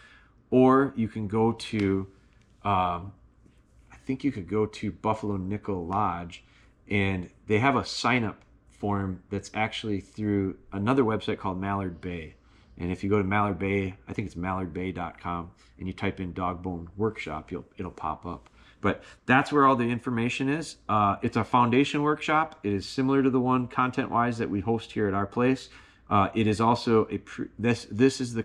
or 0.51 0.93
you 0.97 1.09
can 1.09 1.27
go 1.27 1.53
to, 1.53 2.07
um, 2.65 3.13
I 3.93 3.97
think 4.07 4.23
you 4.23 4.31
could 4.31 4.49
go 4.49 4.67
to 4.67 4.93
Buffalo 4.93 5.37
Nickel 5.37 5.87
Lodge 5.87 6.45
and 6.89 7.31
they 7.49 7.59
have 7.59 7.75
a 7.75 7.85
sign 7.85 8.23
up 8.23 8.45
form 8.79 9.23
that's 9.31 9.51
actually 9.55 10.01
through 10.01 10.57
another 10.73 11.03
website 11.03 11.39
called 11.39 11.61
Mallard 11.61 12.01
Bay. 12.01 12.35
And 12.79 12.93
if 12.93 13.03
you 13.03 13.11
go 13.11 13.19
to 13.19 13.25
Mallard 13.25 13.59
Bay, 13.59 13.95
I 14.07 14.13
think 14.13 14.27
it's 14.27 14.35
mallardbay.com, 14.35 15.51
and 15.79 15.87
you 15.87 15.95
type 15.95 16.21
in 16.21 16.35
Dogbone 16.35 16.89
Workshop, 16.97 17.51
you'll 17.51 17.65
it'll 17.79 17.91
pop 17.91 18.27
up. 18.27 18.51
But 18.83 19.03
that's 19.25 19.51
where 19.51 19.67
all 19.67 19.77
the 19.77 19.89
information 19.89 20.49
is. 20.49 20.77
Uh, 20.89 21.17
it's 21.23 21.37
a 21.37 21.45
foundation 21.45 22.03
workshop. 22.03 22.61
It 22.63 22.73
is 22.73 22.87
similar 22.87 23.23
to 23.23 23.31
the 23.31 23.41
one 23.41 23.69
content-wise 23.69 24.39
that 24.39 24.51
we 24.51 24.61
host 24.61 24.93
here 24.93 25.09
at 25.09 25.15
our 25.15 25.27
place. 25.27 25.71
Uh, 26.11 26.29
it 26.35 26.47
is 26.47 26.61
also 26.61 27.09
a 27.11 27.19
pre- 27.19 27.49
this 27.59 27.87
this 27.91 28.21
is 28.21 28.35
the 28.35 28.45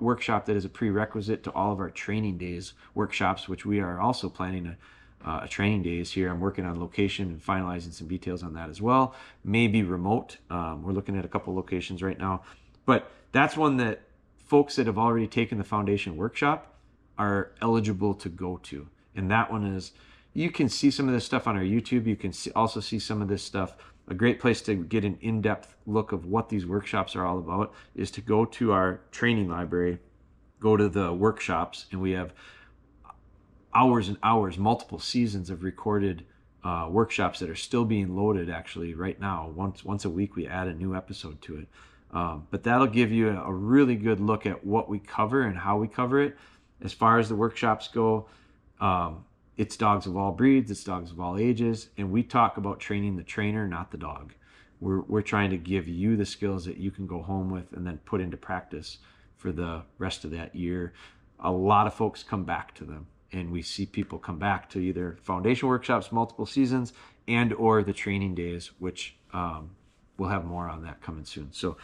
workshop 0.00 0.46
that 0.46 0.56
is 0.56 0.64
a 0.64 0.68
prerequisite 0.68 1.42
to 1.44 1.50
all 1.52 1.72
of 1.72 1.80
our 1.80 1.90
training 1.90 2.38
days 2.38 2.74
workshops, 2.94 3.48
which 3.48 3.66
we 3.66 3.80
are 3.80 4.00
also 4.00 4.28
planning 4.28 4.64
to 4.64 4.76
uh, 5.24 5.46
training 5.46 5.82
days 5.82 6.12
here. 6.12 6.30
I'm 6.30 6.40
working 6.40 6.64
on 6.64 6.80
location 6.80 7.28
and 7.28 7.42
finalizing 7.42 7.92
some 7.92 8.08
details 8.08 8.42
on 8.42 8.54
that 8.54 8.70
as 8.70 8.80
well. 8.80 9.14
Maybe 9.44 9.82
remote. 9.82 10.38
Um, 10.48 10.82
we're 10.82 10.92
looking 10.92 11.16
at 11.18 11.24
a 11.24 11.28
couple 11.28 11.54
locations 11.54 12.02
right 12.02 12.18
now, 12.18 12.42
but 12.86 13.10
that's 13.32 13.56
one 13.56 13.76
that 13.78 14.02
folks 14.46 14.76
that 14.76 14.86
have 14.86 14.98
already 14.98 15.26
taken 15.26 15.58
the 15.58 15.64
foundation 15.64 16.16
workshop 16.16 16.74
are 17.18 17.52
eligible 17.60 18.14
to 18.14 18.28
go 18.28 18.58
to. 18.64 18.88
And 19.14 19.30
that 19.30 19.52
one 19.52 19.64
is, 19.64 19.92
you 20.32 20.50
can 20.50 20.68
see 20.68 20.90
some 20.90 21.06
of 21.06 21.14
this 21.14 21.24
stuff 21.24 21.46
on 21.46 21.56
our 21.56 21.62
YouTube. 21.62 22.06
You 22.06 22.16
can 22.16 22.32
see, 22.32 22.50
also 22.52 22.80
see 22.80 22.98
some 22.98 23.20
of 23.20 23.28
this 23.28 23.42
stuff. 23.42 23.76
A 24.08 24.14
great 24.14 24.40
place 24.40 24.60
to 24.62 24.74
get 24.74 25.04
an 25.04 25.18
in 25.20 25.40
depth 25.40 25.76
look 25.86 26.12
of 26.12 26.26
what 26.26 26.48
these 26.48 26.66
workshops 26.66 27.14
are 27.14 27.24
all 27.24 27.38
about 27.38 27.72
is 27.94 28.10
to 28.12 28.20
go 28.20 28.44
to 28.44 28.72
our 28.72 29.00
training 29.12 29.48
library, 29.48 29.98
go 30.58 30.76
to 30.76 30.88
the 30.88 31.12
workshops, 31.12 31.86
and 31.92 32.00
we 32.00 32.12
have 32.12 32.32
hours 33.74 34.08
and 34.08 34.18
hours, 34.22 34.58
multiple 34.58 34.98
seasons 34.98 35.50
of 35.50 35.62
recorded 35.62 36.24
uh, 36.64 36.88
workshops 36.90 37.38
that 37.38 37.50
are 37.50 37.54
still 37.54 37.84
being 37.84 38.16
loaded 38.16 38.50
actually 38.50 38.94
right 38.94 39.20
now. 39.20 39.52
Once 39.54 39.84
once 39.84 40.04
a 40.04 40.10
week 40.10 40.36
we 40.36 40.46
add 40.46 40.68
a 40.68 40.74
new 40.74 40.94
episode 40.94 41.40
to 41.42 41.56
it. 41.56 41.68
Um, 42.12 42.46
but 42.50 42.62
that'll 42.64 42.86
give 42.86 43.12
you 43.12 43.30
a 43.30 43.52
really 43.52 43.96
good 43.96 44.20
look 44.20 44.46
at 44.46 44.64
what 44.64 44.88
we 44.88 44.98
cover 44.98 45.42
and 45.42 45.56
how 45.56 45.78
we 45.78 45.88
cover 45.88 46.20
it. 46.20 46.36
As 46.82 46.92
far 46.92 47.18
as 47.18 47.28
the 47.28 47.36
workshops 47.36 47.88
go, 47.88 48.26
Um, 48.80 49.24
it's 49.56 49.76
dogs 49.76 50.06
of 50.06 50.16
all 50.16 50.32
breeds, 50.32 50.70
it's 50.70 50.84
dogs 50.84 51.10
of 51.10 51.20
all 51.20 51.36
ages, 51.36 51.90
and 51.98 52.10
we 52.10 52.22
talk 52.22 52.56
about 52.56 52.80
training 52.80 53.16
the 53.16 53.22
trainer, 53.22 53.68
not 53.68 53.90
the 53.90 53.98
dog. 53.98 54.32
We're, 54.80 55.02
we're 55.02 55.20
trying 55.22 55.50
to 55.50 55.58
give 55.58 55.86
you 55.86 56.16
the 56.16 56.24
skills 56.24 56.64
that 56.64 56.78
you 56.78 56.90
can 56.90 57.06
go 57.06 57.20
home 57.20 57.50
with 57.50 57.74
and 57.74 57.86
then 57.86 57.98
put 58.06 58.22
into 58.22 58.38
practice 58.38 58.98
for 59.36 59.52
the 59.52 59.82
rest 59.98 60.24
of 60.24 60.30
that 60.30 60.54
year. 60.54 60.94
A 61.38 61.52
lot 61.52 61.86
of 61.86 61.92
folks 61.92 62.22
come 62.22 62.44
back 62.44 62.74
to 62.76 62.84
them, 62.84 63.06
and 63.32 63.50
we 63.50 63.62
see 63.62 63.86
people 63.86 64.18
come 64.18 64.38
back 64.38 64.68
to 64.70 64.78
either 64.78 65.18
foundation 65.22 65.68
workshops, 65.68 66.10
multiple 66.12 66.46
seasons, 66.46 66.92
and 67.28 67.52
or 67.52 67.82
the 67.82 67.92
training 67.92 68.34
days, 68.34 68.70
which 68.78 69.16
um, 69.32 69.70
we'll 70.18 70.30
have 70.30 70.44
more 70.44 70.68
on 70.68 70.82
that 70.82 71.00
coming 71.02 71.24
soon. 71.24 71.48
So 71.52 71.76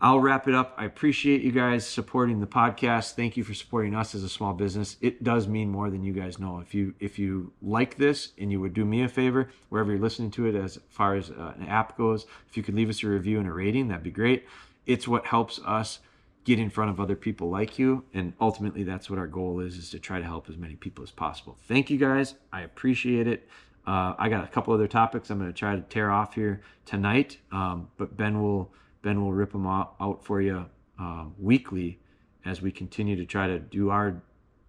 I'll 0.00 0.20
wrap 0.20 0.48
it 0.48 0.54
up. 0.54 0.74
I 0.76 0.84
appreciate 0.84 1.42
you 1.42 1.52
guys 1.52 1.86
supporting 1.86 2.40
the 2.40 2.46
podcast. 2.46 3.12
Thank 3.12 3.36
you 3.36 3.44
for 3.44 3.54
supporting 3.54 3.94
us 3.94 4.14
as 4.14 4.22
a 4.22 4.28
small 4.28 4.52
business. 4.52 4.96
It 5.00 5.24
does 5.24 5.48
mean 5.48 5.70
more 5.70 5.88
than 5.88 6.04
you 6.04 6.12
guys 6.12 6.38
know. 6.38 6.58
If 6.58 6.74
you 6.74 6.94
if 7.00 7.18
you 7.18 7.52
like 7.62 7.96
this 7.96 8.32
and 8.38 8.50
you 8.50 8.60
would 8.60 8.74
do 8.74 8.84
me 8.84 9.02
a 9.02 9.08
favor, 9.08 9.50
wherever 9.68 9.92
you're 9.92 10.00
listening 10.00 10.30
to 10.32 10.46
it, 10.46 10.54
as 10.54 10.78
far 10.90 11.14
as 11.14 11.30
uh, 11.30 11.54
an 11.58 11.68
app 11.68 11.96
goes, 11.96 12.26
if 12.48 12.56
you 12.56 12.62
could 12.62 12.74
leave 12.74 12.90
us 12.90 13.02
a 13.02 13.08
review 13.08 13.38
and 13.38 13.48
a 13.48 13.52
rating, 13.52 13.88
that'd 13.88 14.02
be 14.02 14.10
great. 14.10 14.46
It's 14.84 15.08
what 15.08 15.26
helps 15.26 15.58
us 15.64 16.00
get 16.44 16.58
in 16.58 16.70
front 16.70 16.90
of 16.90 17.00
other 17.00 17.16
people 17.16 17.50
like 17.50 17.78
you, 17.78 18.04
and 18.14 18.32
ultimately, 18.40 18.82
that's 18.82 19.08
what 19.08 19.18
our 19.18 19.26
goal 19.26 19.60
is: 19.60 19.76
is 19.76 19.90
to 19.90 19.98
try 19.98 20.18
to 20.18 20.24
help 20.24 20.48
as 20.48 20.56
many 20.56 20.76
people 20.76 21.02
as 21.02 21.10
possible. 21.10 21.56
Thank 21.66 21.90
you 21.90 21.98
guys. 21.98 22.34
I 22.52 22.62
appreciate 22.62 23.26
it. 23.26 23.48
Uh, 23.86 24.14
I 24.18 24.28
got 24.28 24.44
a 24.44 24.48
couple 24.48 24.72
other 24.72 24.88
topics 24.88 25.30
I'm 25.30 25.38
going 25.38 25.50
to 25.50 25.58
try 25.58 25.76
to 25.76 25.82
tear 25.82 26.10
off 26.10 26.34
here 26.34 26.62
tonight, 26.86 27.38
um, 27.52 27.88
but 27.98 28.16
Ben 28.16 28.40
will 28.40 28.72
Ben 29.02 29.20
will 29.20 29.32
rip 29.32 29.52
them 29.52 29.66
out 29.66 30.24
for 30.24 30.40
you 30.40 30.64
um, 30.98 31.34
weekly 31.38 31.98
as 32.44 32.62
we 32.62 32.70
continue 32.70 33.16
to 33.16 33.24
try 33.24 33.46
to 33.46 33.58
do 33.58 33.90
our 33.90 34.22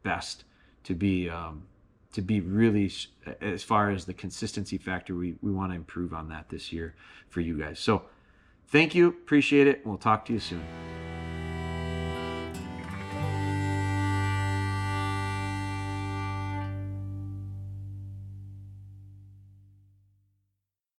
best 0.03 0.43
to 0.83 0.93
be 0.93 1.29
um, 1.29 1.63
to 2.13 2.21
be 2.21 2.39
really 2.39 2.91
as 3.41 3.63
far 3.63 3.91
as 3.91 4.05
the 4.05 4.13
consistency 4.13 4.77
factor 4.77 5.15
we, 5.15 5.35
we 5.41 5.51
want 5.51 5.71
to 5.71 5.75
improve 5.75 6.13
on 6.13 6.29
that 6.29 6.49
this 6.49 6.71
year 6.71 6.95
for 7.29 7.41
you 7.41 7.57
guys 7.57 7.79
so 7.79 8.03
thank 8.67 8.95
you 8.95 9.07
appreciate 9.07 9.67
it 9.67 9.85
we'll 9.85 9.97
talk 9.97 10.25
to 10.25 10.33
you 10.33 10.39
soon 10.39 10.63